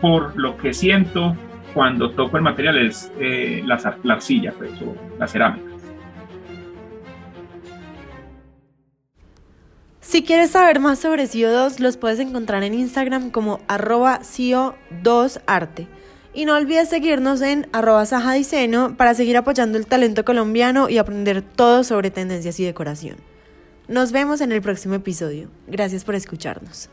por 0.00 0.36
lo 0.38 0.56
que 0.56 0.74
siento 0.74 1.36
cuando 1.74 2.10
toco 2.10 2.36
el 2.36 2.42
material 2.42 2.78
es 2.78 3.10
eh, 3.18 3.62
la, 3.64 3.96
la, 4.02 4.14
arcilla, 4.14 4.52
pues, 4.52 4.70
o 4.82 4.94
la 5.18 5.26
cerámica. 5.26 5.72
Si 10.00 10.22
quieres 10.22 10.50
saber 10.50 10.78
más 10.78 10.98
sobre 10.98 11.24
CO2, 11.24 11.78
los 11.78 11.96
puedes 11.96 12.18
encontrar 12.18 12.62
en 12.64 12.74
Instagram 12.74 13.30
como 13.30 13.60
arroba 13.66 14.20
CO2arte. 14.20 15.86
Y 16.34 16.46
no 16.46 16.56
olvides 16.56 16.88
seguirnos 16.88 17.42
en 17.42 17.68
arroba 17.72 18.06
para 18.96 19.14
seguir 19.14 19.36
apoyando 19.36 19.76
el 19.76 19.86
talento 19.86 20.24
colombiano 20.24 20.88
y 20.88 20.98
aprender 20.98 21.42
todo 21.42 21.84
sobre 21.84 22.10
tendencias 22.10 22.58
y 22.58 22.64
decoración. 22.64 23.16
Nos 23.88 24.12
vemos 24.12 24.40
en 24.40 24.52
el 24.52 24.62
próximo 24.62 24.94
episodio. 24.94 25.50
Gracias 25.66 26.04
por 26.04 26.14
escucharnos. 26.14 26.88